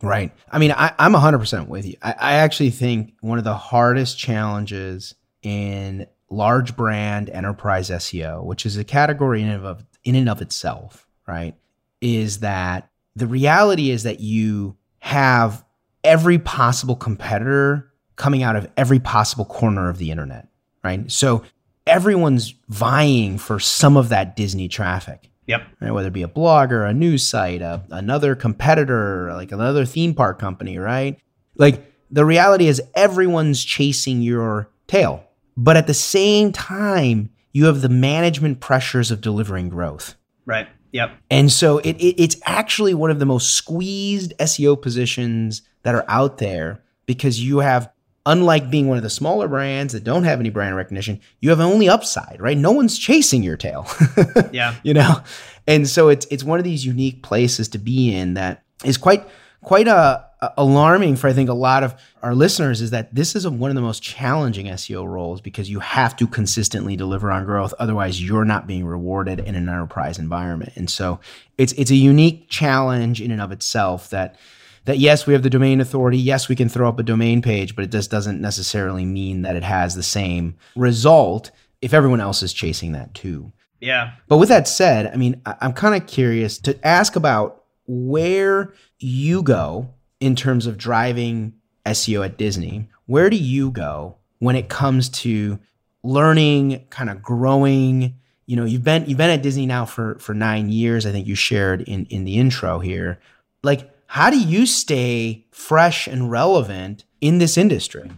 Right. 0.00 0.32
I 0.48 0.60
mean, 0.60 0.70
I, 0.70 0.94
I'm 0.96 1.12
100% 1.12 1.66
with 1.66 1.84
you. 1.84 1.94
I, 2.00 2.14
I 2.20 2.32
actually 2.34 2.70
think 2.70 3.14
one 3.20 3.38
of 3.38 3.44
the 3.44 3.56
hardest 3.56 4.16
challenges 4.16 5.16
in 5.42 6.06
large 6.30 6.76
brand 6.76 7.30
enterprise 7.30 7.90
SEO, 7.90 8.44
which 8.44 8.64
is 8.64 8.76
a 8.76 8.84
category 8.84 9.42
in 9.42 9.48
and 9.48 9.66
of, 9.66 9.84
in 10.04 10.14
and 10.14 10.28
of 10.28 10.40
itself, 10.40 11.08
right, 11.26 11.56
is 12.00 12.38
that 12.40 12.90
the 13.16 13.26
reality 13.26 13.90
is 13.90 14.04
that 14.04 14.20
you 14.20 14.76
have 15.00 15.64
every 16.04 16.38
possible 16.38 16.94
competitor 16.94 17.92
coming 18.14 18.44
out 18.44 18.54
of 18.54 18.70
every 18.76 19.00
possible 19.00 19.44
corner 19.44 19.88
of 19.88 19.98
the 19.98 20.12
internet, 20.12 20.46
right? 20.84 21.10
So 21.10 21.42
everyone's 21.86 22.54
vying 22.68 23.38
for 23.38 23.58
some 23.58 23.96
of 23.96 24.08
that 24.08 24.36
Disney 24.36 24.68
traffic. 24.68 25.30
Yep. 25.46 25.62
Right? 25.80 25.90
Whether 25.92 26.08
it 26.08 26.14
be 26.14 26.22
a 26.22 26.28
blogger, 26.28 26.88
a 26.88 26.92
news 26.92 27.26
site, 27.26 27.62
a, 27.62 27.84
another 27.90 28.34
competitor, 28.34 29.32
like 29.32 29.52
another 29.52 29.84
theme 29.84 30.14
park 30.14 30.38
company, 30.38 30.78
right? 30.78 31.18
Like 31.56 31.92
the 32.10 32.24
reality 32.24 32.66
is 32.66 32.82
everyone's 32.94 33.64
chasing 33.64 34.22
your 34.22 34.70
tail. 34.86 35.24
But 35.56 35.76
at 35.76 35.86
the 35.86 35.94
same 35.94 36.52
time, 36.52 37.30
you 37.52 37.66
have 37.66 37.80
the 37.80 37.88
management 37.88 38.60
pressures 38.60 39.10
of 39.10 39.20
delivering 39.20 39.68
growth. 39.68 40.16
Right. 40.44 40.68
Yep. 40.92 41.16
And 41.30 41.50
so 41.50 41.78
it, 41.78 41.96
it, 41.96 42.22
it's 42.22 42.36
actually 42.44 42.94
one 42.94 43.10
of 43.10 43.18
the 43.18 43.26
most 43.26 43.54
squeezed 43.54 44.34
SEO 44.38 44.80
positions 44.80 45.62
that 45.82 45.94
are 45.94 46.04
out 46.08 46.38
there 46.38 46.82
because 47.06 47.42
you 47.42 47.58
have 47.58 47.90
unlike 48.26 48.70
being 48.70 48.88
one 48.88 48.98
of 48.98 49.02
the 49.04 49.10
smaller 49.10 49.48
brands 49.48 49.94
that 49.94 50.04
don't 50.04 50.24
have 50.24 50.40
any 50.40 50.50
brand 50.50 50.76
recognition, 50.76 51.20
you 51.40 51.48
have 51.50 51.60
only 51.60 51.88
upside, 51.88 52.38
right? 52.40 52.58
No 52.58 52.72
one's 52.72 52.98
chasing 52.98 53.42
your 53.42 53.56
tail. 53.56 53.86
yeah. 54.52 54.74
You 54.82 54.94
know? 54.94 55.22
And 55.66 55.88
so 55.88 56.08
it's 56.08 56.26
it's 56.30 56.44
one 56.44 56.58
of 56.58 56.64
these 56.64 56.84
unique 56.84 57.22
places 57.22 57.68
to 57.68 57.78
be 57.78 58.14
in 58.14 58.34
that 58.34 58.64
is 58.84 58.98
quite 58.98 59.26
quite 59.62 59.88
uh, 59.88 60.22
a 60.42 60.52
alarming 60.58 61.16
for 61.16 61.28
I 61.28 61.32
think 61.32 61.48
a 61.48 61.54
lot 61.54 61.82
of 61.82 61.94
our 62.22 62.34
listeners 62.34 62.82
is 62.82 62.90
that 62.90 63.14
this 63.14 63.34
is 63.34 63.46
a, 63.46 63.50
one 63.50 63.70
of 63.70 63.74
the 63.74 63.80
most 63.80 64.02
challenging 64.02 64.66
SEO 64.66 65.06
roles 65.06 65.40
because 65.40 65.70
you 65.70 65.80
have 65.80 66.14
to 66.16 66.26
consistently 66.26 66.94
deliver 66.94 67.32
on 67.32 67.46
growth 67.46 67.72
otherwise 67.78 68.22
you're 68.22 68.44
not 68.44 68.66
being 68.66 68.84
rewarded 68.84 69.40
in 69.40 69.54
an 69.54 69.68
enterprise 69.68 70.18
environment. 70.18 70.72
And 70.76 70.90
so 70.90 71.20
it's 71.56 71.72
it's 71.72 71.90
a 71.90 71.96
unique 71.96 72.48
challenge 72.48 73.20
in 73.20 73.30
and 73.30 73.40
of 73.40 73.50
itself 73.50 74.10
that 74.10 74.36
that 74.86 74.98
yes, 74.98 75.26
we 75.26 75.32
have 75.34 75.42
the 75.42 75.50
domain 75.50 75.80
authority. 75.80 76.18
Yes, 76.18 76.48
we 76.48 76.56
can 76.56 76.68
throw 76.68 76.88
up 76.88 76.98
a 76.98 77.02
domain 77.02 77.42
page, 77.42 77.76
but 77.76 77.84
it 77.84 77.92
just 77.92 78.10
doesn't 78.10 78.40
necessarily 78.40 79.04
mean 79.04 79.42
that 79.42 79.54
it 79.56 79.62
has 79.62 79.94
the 79.94 80.02
same 80.02 80.56
result 80.74 81.50
if 81.82 81.92
everyone 81.92 82.20
else 82.20 82.42
is 82.42 82.52
chasing 82.52 82.92
that 82.92 83.12
too. 83.14 83.52
Yeah. 83.80 84.12
But 84.28 84.38
with 84.38 84.48
that 84.48 84.66
said, 84.66 85.06
I 85.12 85.16
mean, 85.16 85.40
I- 85.44 85.56
I'm 85.60 85.72
kind 85.74 85.94
of 86.00 86.08
curious 86.08 86.58
to 86.60 86.86
ask 86.86 87.14
about 87.14 87.62
where 87.86 88.72
you 88.98 89.42
go 89.42 89.90
in 90.18 90.34
terms 90.34 90.66
of 90.66 90.78
driving 90.78 91.52
SEO 91.84 92.24
at 92.24 92.38
Disney. 92.38 92.88
Where 93.04 93.28
do 93.28 93.36
you 93.36 93.70
go 93.70 94.16
when 94.38 94.56
it 94.56 94.68
comes 94.68 95.08
to 95.10 95.58
learning, 96.02 96.84
kind 96.90 97.10
of 97.10 97.22
growing? 97.22 98.14
You 98.46 98.56
know, 98.56 98.64
you've 98.64 98.84
been 98.84 99.04
you've 99.06 99.18
been 99.18 99.30
at 99.30 99.42
Disney 99.42 99.66
now 99.66 99.84
for 99.84 100.16
for 100.18 100.32
nine 100.34 100.70
years. 100.70 101.04
I 101.04 101.12
think 101.12 101.26
you 101.26 101.34
shared 101.34 101.82
in 101.82 102.06
in 102.06 102.24
the 102.24 102.36
intro 102.38 102.78
here. 102.78 103.18
Like, 103.62 103.90
how 104.06 104.30
do 104.30 104.38
you 104.38 104.66
stay 104.66 105.46
fresh 105.50 106.06
and 106.06 106.30
relevant 106.30 107.04
in 107.20 107.38
this 107.38 107.56
industry? 107.58 108.10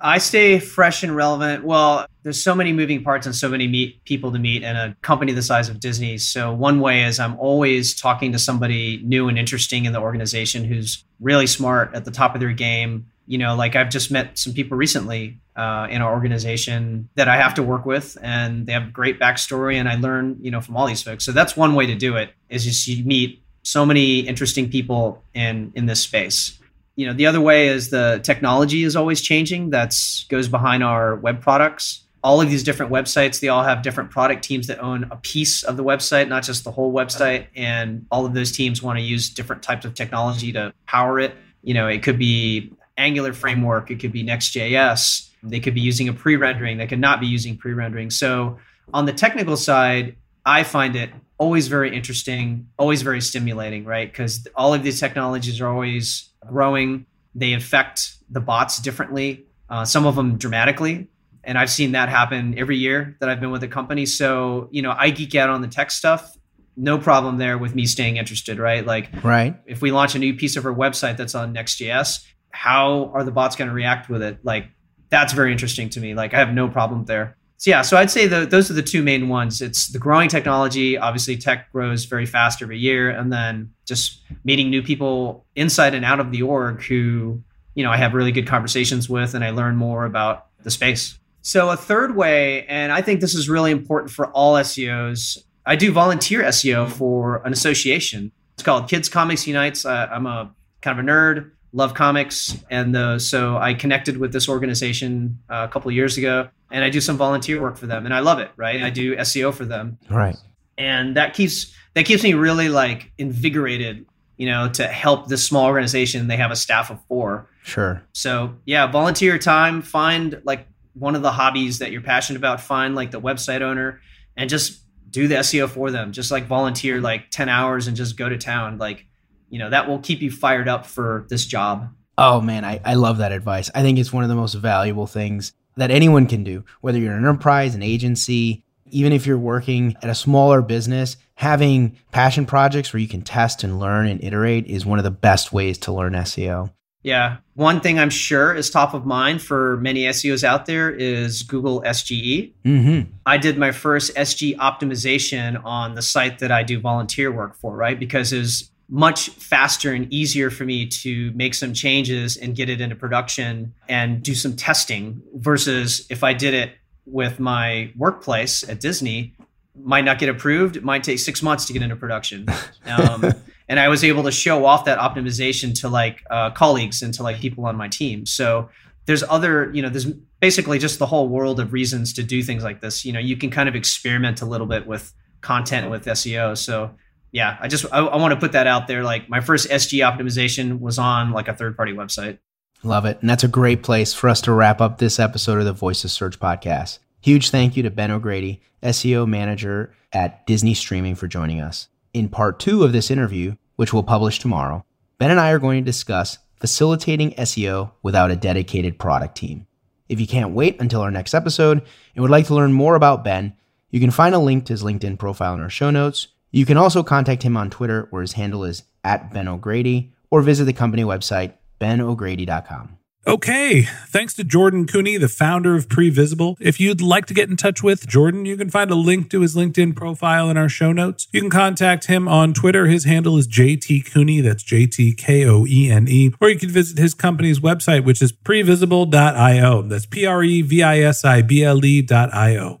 I 0.00 0.18
stay 0.18 0.58
fresh 0.58 1.02
and 1.02 1.16
relevant. 1.16 1.64
Well, 1.64 2.06
there's 2.22 2.42
so 2.42 2.54
many 2.54 2.72
moving 2.72 3.02
parts 3.02 3.26
and 3.26 3.34
so 3.34 3.48
many 3.48 3.66
meet 3.66 4.04
people 4.04 4.30
to 4.32 4.38
meet 4.38 4.62
in 4.62 4.76
a 4.76 4.94
company 5.00 5.32
the 5.32 5.42
size 5.42 5.68
of 5.68 5.80
Disney. 5.80 6.18
So 6.18 6.52
one 6.52 6.80
way 6.80 7.04
is 7.04 7.18
I'm 7.18 7.38
always 7.38 7.98
talking 7.98 8.32
to 8.32 8.38
somebody 8.38 9.00
new 9.04 9.28
and 9.28 9.38
interesting 9.38 9.84
in 9.84 9.92
the 9.92 10.00
organization 10.00 10.64
who's 10.64 11.04
really 11.20 11.46
smart 11.46 11.94
at 11.94 12.04
the 12.04 12.10
top 12.10 12.34
of 12.34 12.40
their 12.40 12.52
game. 12.52 13.06
You 13.26 13.38
know, 13.38 13.56
like 13.56 13.74
I've 13.74 13.88
just 13.88 14.10
met 14.10 14.38
some 14.38 14.52
people 14.52 14.76
recently 14.76 15.38
uh, 15.56 15.88
in 15.90 16.02
our 16.02 16.12
organization 16.12 17.08
that 17.14 17.28
I 17.28 17.36
have 17.36 17.54
to 17.54 17.62
work 17.62 17.84
with, 17.84 18.16
and 18.22 18.66
they 18.66 18.72
have 18.72 18.92
great 18.92 19.18
backstory, 19.18 19.74
and 19.76 19.88
I 19.88 19.96
learn, 19.96 20.36
you 20.40 20.52
know, 20.52 20.60
from 20.60 20.76
all 20.76 20.86
these 20.86 21.02
folks. 21.02 21.24
So 21.24 21.32
that's 21.32 21.56
one 21.56 21.74
way 21.74 21.86
to 21.86 21.96
do 21.96 22.16
it 22.16 22.30
is 22.48 22.64
just 22.64 22.86
you 22.86 23.04
meet 23.04 23.42
so 23.66 23.84
many 23.84 24.20
interesting 24.20 24.70
people 24.70 25.22
in 25.34 25.72
in 25.74 25.86
this 25.86 26.00
space. 26.00 26.56
You 26.94 27.06
know 27.06 27.12
the 27.12 27.26
other 27.26 27.40
way 27.40 27.66
is 27.66 27.90
the 27.90 28.20
technology 28.22 28.84
is 28.84 28.94
always 28.94 29.20
changing. 29.20 29.70
That's 29.70 30.24
goes 30.28 30.48
behind 30.48 30.84
our 30.84 31.16
web 31.16 31.40
products. 31.42 32.04
All 32.22 32.40
of 32.40 32.48
these 32.48 32.62
different 32.62 32.92
websites 32.92 33.40
they 33.40 33.48
all 33.48 33.64
have 33.64 33.82
different 33.82 34.10
product 34.10 34.44
teams 34.44 34.68
that 34.68 34.78
own 34.78 35.08
a 35.10 35.16
piece 35.16 35.64
of 35.64 35.76
the 35.76 35.82
website 35.82 36.28
not 36.28 36.44
just 36.44 36.62
the 36.62 36.70
whole 36.70 36.92
website. 36.92 37.48
And 37.56 38.06
all 38.10 38.24
of 38.24 38.34
those 38.34 38.52
teams 38.52 38.82
want 38.82 38.98
to 39.00 39.04
use 39.04 39.30
different 39.30 39.64
types 39.64 39.84
of 39.84 39.94
technology 39.94 40.52
to 40.52 40.72
power 40.86 41.18
it. 41.18 41.34
You 41.62 41.74
know 41.74 41.88
it 41.88 42.04
could 42.04 42.18
be 42.18 42.72
angular 42.96 43.32
framework 43.32 43.90
it 43.90 43.98
could 43.98 44.12
be 44.12 44.22
next.js 44.22 45.28
they 45.42 45.60
could 45.60 45.74
be 45.74 45.82
using 45.82 46.08
a 46.08 46.12
pre-rendering 46.12 46.78
they 46.78 46.86
could 46.86 47.00
not 47.00 47.20
be 47.20 47.26
using 47.26 47.56
pre-rendering. 47.56 48.10
So 48.10 48.58
on 48.94 49.06
the 49.06 49.12
technical 49.12 49.56
side 49.56 50.14
i 50.44 50.62
find 50.62 50.94
it 50.94 51.10
always 51.38 51.68
very 51.68 51.94
interesting 51.94 52.66
always 52.78 53.02
very 53.02 53.20
stimulating 53.20 53.84
right 53.84 54.10
because 54.10 54.46
all 54.54 54.72
of 54.72 54.82
these 54.82 54.98
technologies 54.98 55.60
are 55.60 55.68
always 55.68 56.30
growing. 56.46 57.06
They 57.34 57.52
affect 57.52 58.16
the 58.30 58.40
bots 58.40 58.80
differently, 58.80 59.46
uh, 59.68 59.84
some 59.84 60.06
of 60.06 60.16
them 60.16 60.38
dramatically. 60.38 61.08
And 61.44 61.58
I've 61.58 61.70
seen 61.70 61.92
that 61.92 62.08
happen 62.08 62.58
every 62.58 62.76
year 62.76 63.16
that 63.20 63.28
I've 63.28 63.40
been 63.40 63.52
with 63.52 63.60
the 63.60 63.68
company. 63.68 64.04
So, 64.06 64.68
you 64.72 64.82
know, 64.82 64.94
I 64.96 65.10
geek 65.10 65.34
out 65.34 65.48
on 65.48 65.60
the 65.60 65.68
tech 65.68 65.90
stuff. 65.90 66.36
No 66.76 66.98
problem 66.98 67.38
there 67.38 67.56
with 67.56 67.74
me 67.74 67.86
staying 67.86 68.16
interested, 68.16 68.58
right? 68.58 68.84
Like, 68.84 69.10
right. 69.22 69.54
If 69.64 69.80
we 69.80 69.92
launch 69.92 70.14
a 70.14 70.18
new 70.18 70.34
piece 70.34 70.56
of 70.56 70.66
our 70.66 70.74
website 70.74 71.16
that's 71.16 71.34
on 71.34 71.52
Next.js, 71.52 72.24
how 72.50 73.12
are 73.14 73.22
the 73.22 73.30
bots 73.30 73.54
going 73.54 73.68
to 73.68 73.74
react 73.74 74.08
with 74.08 74.22
it? 74.22 74.38
Like, 74.42 74.66
that's 75.08 75.32
very 75.32 75.52
interesting 75.52 75.88
to 75.90 76.00
me. 76.00 76.14
Like, 76.14 76.34
I 76.34 76.38
have 76.38 76.52
no 76.52 76.68
problem 76.68 77.04
there. 77.04 77.36
So 77.58 77.70
yeah, 77.70 77.82
so 77.82 77.96
I'd 77.96 78.10
say 78.10 78.26
the, 78.26 78.44
those 78.44 78.70
are 78.70 78.74
the 78.74 78.82
two 78.82 79.02
main 79.02 79.28
ones. 79.28 79.62
It's 79.62 79.88
the 79.88 79.98
growing 79.98 80.28
technology. 80.28 80.98
Obviously, 80.98 81.36
tech 81.36 81.72
grows 81.72 82.04
very 82.04 82.26
fast 82.26 82.60
every 82.60 82.78
year, 82.78 83.08
and 83.10 83.32
then 83.32 83.72
just 83.86 84.20
meeting 84.44 84.68
new 84.68 84.82
people 84.82 85.46
inside 85.54 85.94
and 85.94 86.04
out 86.04 86.20
of 86.20 86.30
the 86.30 86.42
org 86.42 86.82
who 86.82 87.42
you 87.74 87.82
know 87.82 87.90
I 87.90 87.96
have 87.96 88.14
really 88.14 88.32
good 88.32 88.46
conversations 88.46 89.08
with, 89.08 89.34
and 89.34 89.42
I 89.42 89.50
learn 89.50 89.76
more 89.76 90.04
about 90.04 90.46
the 90.62 90.70
space. 90.70 91.18
So 91.40 91.70
a 91.70 91.76
third 91.76 92.16
way, 92.16 92.66
and 92.66 92.92
I 92.92 93.00
think 93.00 93.20
this 93.20 93.34
is 93.34 93.48
really 93.48 93.70
important 93.70 94.10
for 94.10 94.26
all 94.32 94.54
SEOs. 94.54 95.38
I 95.64 95.76
do 95.76 95.92
volunteer 95.92 96.42
SEO 96.42 96.90
for 96.90 97.42
an 97.44 97.52
association. 97.52 98.32
It's 98.54 98.62
called 98.62 98.88
Kids 98.88 99.08
Comics 99.08 99.46
Unites. 99.46 99.84
Uh, 99.84 100.08
I'm 100.10 100.26
a 100.26 100.52
kind 100.82 100.98
of 100.98 101.04
a 101.04 101.08
nerd, 101.08 101.50
love 101.72 101.94
comics, 101.94 102.56
and 102.70 102.94
the, 102.94 103.18
so 103.18 103.56
I 103.56 103.74
connected 103.74 104.16
with 104.16 104.32
this 104.32 104.48
organization 104.48 105.38
uh, 105.48 105.66
a 105.68 105.72
couple 105.72 105.88
of 105.88 105.94
years 105.94 106.18
ago 106.18 106.48
and 106.70 106.84
I 106.84 106.90
do 106.90 107.00
some 107.00 107.16
volunteer 107.16 107.60
work 107.60 107.76
for 107.76 107.86
them 107.86 108.04
and 108.04 108.14
I 108.14 108.20
love 108.20 108.38
it, 108.38 108.50
right? 108.56 108.82
I 108.82 108.90
do 108.90 109.16
SEO 109.16 109.54
for 109.54 109.64
them. 109.64 109.98
Right. 110.10 110.36
And 110.78 111.16
that 111.16 111.34
keeps 111.34 111.74
that 111.94 112.04
keeps 112.04 112.22
me 112.22 112.34
really 112.34 112.68
like 112.68 113.12
invigorated, 113.18 114.06
you 114.36 114.46
know, 114.46 114.68
to 114.70 114.86
help 114.86 115.28
this 115.28 115.46
small 115.46 115.66
organization. 115.66 116.28
They 116.28 116.36
have 116.36 116.50
a 116.50 116.56
staff 116.56 116.90
of 116.90 117.00
4. 117.08 117.48
Sure. 117.62 118.02
So, 118.12 118.54
yeah, 118.66 118.86
volunteer 118.86 119.38
time, 119.38 119.82
find 119.82 120.40
like 120.44 120.66
one 120.92 121.14
of 121.14 121.22
the 121.22 121.30
hobbies 121.30 121.78
that 121.78 121.92
you're 121.92 122.02
passionate 122.02 122.38
about, 122.38 122.60
find 122.60 122.94
like 122.94 123.10
the 123.10 123.20
website 123.20 123.62
owner 123.62 124.00
and 124.36 124.50
just 124.50 124.82
do 125.10 125.28
the 125.28 125.36
SEO 125.36 125.68
for 125.68 125.90
them. 125.90 126.12
Just 126.12 126.30
like 126.30 126.46
volunteer 126.46 127.00
like 127.00 127.30
10 127.30 127.48
hours 127.48 127.86
and 127.86 127.96
just 127.96 128.16
go 128.16 128.28
to 128.28 128.36
town. 128.36 128.78
Like, 128.78 129.06
you 129.48 129.58
know, 129.58 129.70
that 129.70 129.88
will 129.88 130.00
keep 130.00 130.20
you 130.20 130.30
fired 130.30 130.68
up 130.68 130.84
for 130.84 131.26
this 131.30 131.46
job. 131.46 131.88
Oh 132.18 132.40
man, 132.40 132.64
I, 132.64 132.80
I 132.84 132.94
love 132.94 133.18
that 133.18 133.32
advice. 133.32 133.70
I 133.74 133.82
think 133.82 133.98
it's 133.98 134.12
one 134.12 134.22
of 134.22 134.28
the 134.28 134.36
most 134.36 134.54
valuable 134.54 135.06
things 135.06 135.52
that 135.76 135.90
anyone 135.90 136.26
can 136.26 136.44
do, 136.44 136.64
whether 136.80 136.98
you're 136.98 137.12
an 137.12 137.24
enterprise, 137.24 137.74
an 137.74 137.82
agency, 137.82 138.64
even 138.90 139.12
if 139.12 139.26
you're 139.26 139.38
working 139.38 139.96
at 140.02 140.10
a 140.10 140.14
smaller 140.14 140.62
business, 140.62 141.16
having 141.34 141.96
passion 142.12 142.46
projects 142.46 142.92
where 142.92 143.00
you 143.00 143.08
can 143.08 143.22
test 143.22 143.64
and 143.64 143.78
learn 143.78 144.06
and 144.06 144.22
iterate 144.22 144.66
is 144.66 144.86
one 144.86 144.98
of 144.98 145.04
the 145.04 145.10
best 145.10 145.52
ways 145.52 145.78
to 145.78 145.92
learn 145.92 146.12
SEO. 146.14 146.70
Yeah. 147.02 147.36
One 147.54 147.80
thing 147.80 148.00
I'm 148.00 148.10
sure 148.10 148.52
is 148.52 148.68
top 148.68 148.92
of 148.92 149.06
mind 149.06 149.40
for 149.40 149.76
many 149.76 150.04
SEOs 150.06 150.42
out 150.42 150.66
there 150.66 150.90
is 150.90 151.44
Google 151.44 151.82
SGE. 151.82 152.52
Mm-hmm. 152.64 153.12
I 153.24 153.38
did 153.38 153.58
my 153.58 153.70
first 153.70 154.12
SG 154.16 154.56
optimization 154.56 155.64
on 155.64 155.94
the 155.94 156.02
site 156.02 156.40
that 156.40 156.50
I 156.50 156.64
do 156.64 156.80
volunteer 156.80 157.30
work 157.30 157.54
for, 157.54 157.76
right? 157.76 157.98
Because 157.98 158.32
it 158.32 158.38
was 158.38 158.70
much 158.88 159.30
faster 159.30 159.92
and 159.92 160.12
easier 160.12 160.50
for 160.50 160.64
me 160.64 160.86
to 160.86 161.32
make 161.32 161.54
some 161.54 161.72
changes 161.72 162.36
and 162.36 162.54
get 162.54 162.68
it 162.68 162.80
into 162.80 162.94
production 162.94 163.74
and 163.88 164.22
do 164.22 164.34
some 164.34 164.54
testing 164.54 165.22
versus 165.34 166.06
if 166.08 166.22
I 166.22 166.32
did 166.32 166.54
it 166.54 166.72
with 167.04 167.40
my 167.40 167.92
workplace 167.96 168.68
at 168.68 168.80
Disney, 168.80 169.34
might 169.74 170.04
not 170.04 170.18
get 170.18 170.28
approved. 170.28 170.76
It 170.76 170.84
might 170.84 171.04
take 171.04 171.18
six 171.18 171.42
months 171.42 171.66
to 171.66 171.72
get 171.72 171.82
into 171.82 171.96
production. 171.96 172.46
Um, 172.86 173.32
and 173.68 173.80
I 173.80 173.88
was 173.88 174.04
able 174.04 174.22
to 174.22 174.30
show 174.30 174.64
off 174.64 174.84
that 174.84 175.00
optimization 175.00 175.78
to 175.80 175.88
like 175.88 176.22
uh, 176.30 176.50
colleagues 176.52 177.02
and 177.02 177.12
to 177.14 177.24
like 177.24 177.40
people 177.40 177.66
on 177.66 177.74
my 177.74 177.88
team. 177.88 178.24
So 178.26 178.70
there's 179.06 179.24
other, 179.24 179.72
you 179.74 179.82
know, 179.82 179.88
there's 179.88 180.04
basically 180.40 180.78
just 180.78 181.00
the 181.00 181.06
whole 181.06 181.28
world 181.28 181.58
of 181.58 181.72
reasons 181.72 182.12
to 182.12 182.22
do 182.22 182.44
things 182.44 182.62
like 182.62 182.80
this. 182.80 183.04
You 183.04 183.12
know, 183.12 183.18
you 183.18 183.36
can 183.36 183.50
kind 183.50 183.68
of 183.68 183.74
experiment 183.74 184.40
a 184.40 184.46
little 184.46 184.68
bit 184.68 184.86
with 184.86 185.12
content 185.40 185.90
with 185.90 186.04
SEO. 186.04 186.56
So 186.56 186.92
yeah, 187.36 187.58
I 187.60 187.68
just 187.68 187.84
I, 187.92 187.98
I 187.98 188.16
want 188.16 188.32
to 188.32 188.40
put 188.40 188.52
that 188.52 188.66
out 188.66 188.86
there. 188.86 189.02
Like 189.02 189.28
my 189.28 189.40
first 189.40 189.68
SG 189.68 189.98
optimization 189.98 190.80
was 190.80 190.98
on 190.98 191.32
like 191.32 191.48
a 191.48 191.54
third 191.54 191.76
party 191.76 191.92
website. 191.92 192.38
Love 192.82 193.04
it. 193.04 193.18
And 193.20 193.28
that's 193.28 193.44
a 193.44 193.48
great 193.48 193.82
place 193.82 194.14
for 194.14 194.30
us 194.30 194.40
to 194.42 194.52
wrap 194.52 194.80
up 194.80 194.96
this 194.96 195.20
episode 195.20 195.58
of 195.58 195.66
the 195.66 195.74
Voices 195.74 196.14
Search 196.14 196.40
podcast. 196.40 196.98
Huge 197.20 197.50
thank 197.50 197.76
you 197.76 197.82
to 197.82 197.90
Ben 197.90 198.10
O'Grady, 198.10 198.62
SEO 198.82 199.28
manager 199.28 199.92
at 200.14 200.46
Disney 200.46 200.72
Streaming, 200.72 201.14
for 201.14 201.28
joining 201.28 201.60
us. 201.60 201.88
In 202.14 202.30
part 202.30 202.58
two 202.58 202.84
of 202.84 202.92
this 202.92 203.10
interview, 203.10 203.56
which 203.76 203.92
we'll 203.92 204.02
publish 204.02 204.38
tomorrow, 204.38 204.86
Ben 205.18 205.30
and 205.30 205.38
I 205.38 205.50
are 205.50 205.58
going 205.58 205.84
to 205.84 205.90
discuss 205.90 206.38
facilitating 206.54 207.32
SEO 207.32 207.90
without 208.02 208.30
a 208.30 208.36
dedicated 208.36 208.98
product 208.98 209.36
team. 209.36 209.66
If 210.08 210.20
you 210.20 210.26
can't 210.26 210.54
wait 210.54 210.80
until 210.80 211.02
our 211.02 211.10
next 211.10 211.34
episode 211.34 211.82
and 212.14 212.22
would 212.22 212.30
like 212.30 212.46
to 212.46 212.54
learn 212.54 212.72
more 212.72 212.94
about 212.94 213.24
Ben, 213.24 213.52
you 213.90 214.00
can 214.00 214.10
find 214.10 214.34
a 214.34 214.38
link 214.38 214.64
to 214.66 214.72
his 214.72 214.82
LinkedIn 214.82 215.18
profile 215.18 215.52
in 215.52 215.60
our 215.60 215.68
show 215.68 215.90
notes. 215.90 216.28
You 216.56 216.64
can 216.64 216.78
also 216.78 217.02
contact 217.02 217.42
him 217.42 217.54
on 217.54 217.68
Twitter, 217.68 218.06
where 218.08 218.22
his 218.22 218.32
handle 218.32 218.64
is 218.64 218.84
at 219.04 219.30
Ben 219.30 219.46
O'Grady, 219.46 220.14
or 220.30 220.40
visit 220.40 220.64
the 220.64 220.72
company 220.72 221.04
website, 221.04 221.52
benogrady.com. 221.78 222.96
Okay. 223.26 223.82
Thanks 224.06 224.32
to 224.34 224.42
Jordan 224.42 224.86
Koene, 224.86 225.20
the 225.20 225.28
founder 225.28 225.74
of 225.74 225.90
Previsible. 225.90 226.56
If 226.58 226.80
you'd 226.80 227.02
like 227.02 227.26
to 227.26 227.34
get 227.34 227.50
in 227.50 227.58
touch 227.58 227.82
with 227.82 228.06
Jordan, 228.06 228.46
you 228.46 228.56
can 228.56 228.70
find 228.70 228.90
a 228.90 228.94
link 228.94 229.28
to 229.32 229.42
his 229.42 229.54
LinkedIn 229.54 229.96
profile 229.96 230.48
in 230.48 230.56
our 230.56 230.70
show 230.70 230.92
notes. 230.92 231.28
You 231.30 231.42
can 231.42 231.50
contact 231.50 232.06
him 232.06 232.26
on 232.26 232.54
Twitter. 232.54 232.86
His 232.86 233.04
handle 233.04 233.36
is 233.36 233.46
JT 233.46 234.10
Koene. 234.10 234.42
That's 234.42 234.62
J 234.62 234.86
T 234.86 235.12
K 235.12 235.44
O 235.44 235.66
E 235.66 235.90
N 235.90 236.08
E. 236.08 236.32
Or 236.40 236.48
you 236.48 236.58
can 236.58 236.70
visit 236.70 236.96
his 236.96 237.12
company's 237.12 237.60
website, 237.60 238.04
which 238.04 238.22
is 238.22 238.32
previsible.io. 238.32 239.82
That's 239.82 240.06
P 240.06 240.24
R 240.24 240.42
E 240.42 240.62
V 240.62 240.82
I 240.82 241.00
S 241.00 241.22
I 241.22 241.42
B 241.42 241.62
L 241.62 241.84
E.io. 241.84 242.80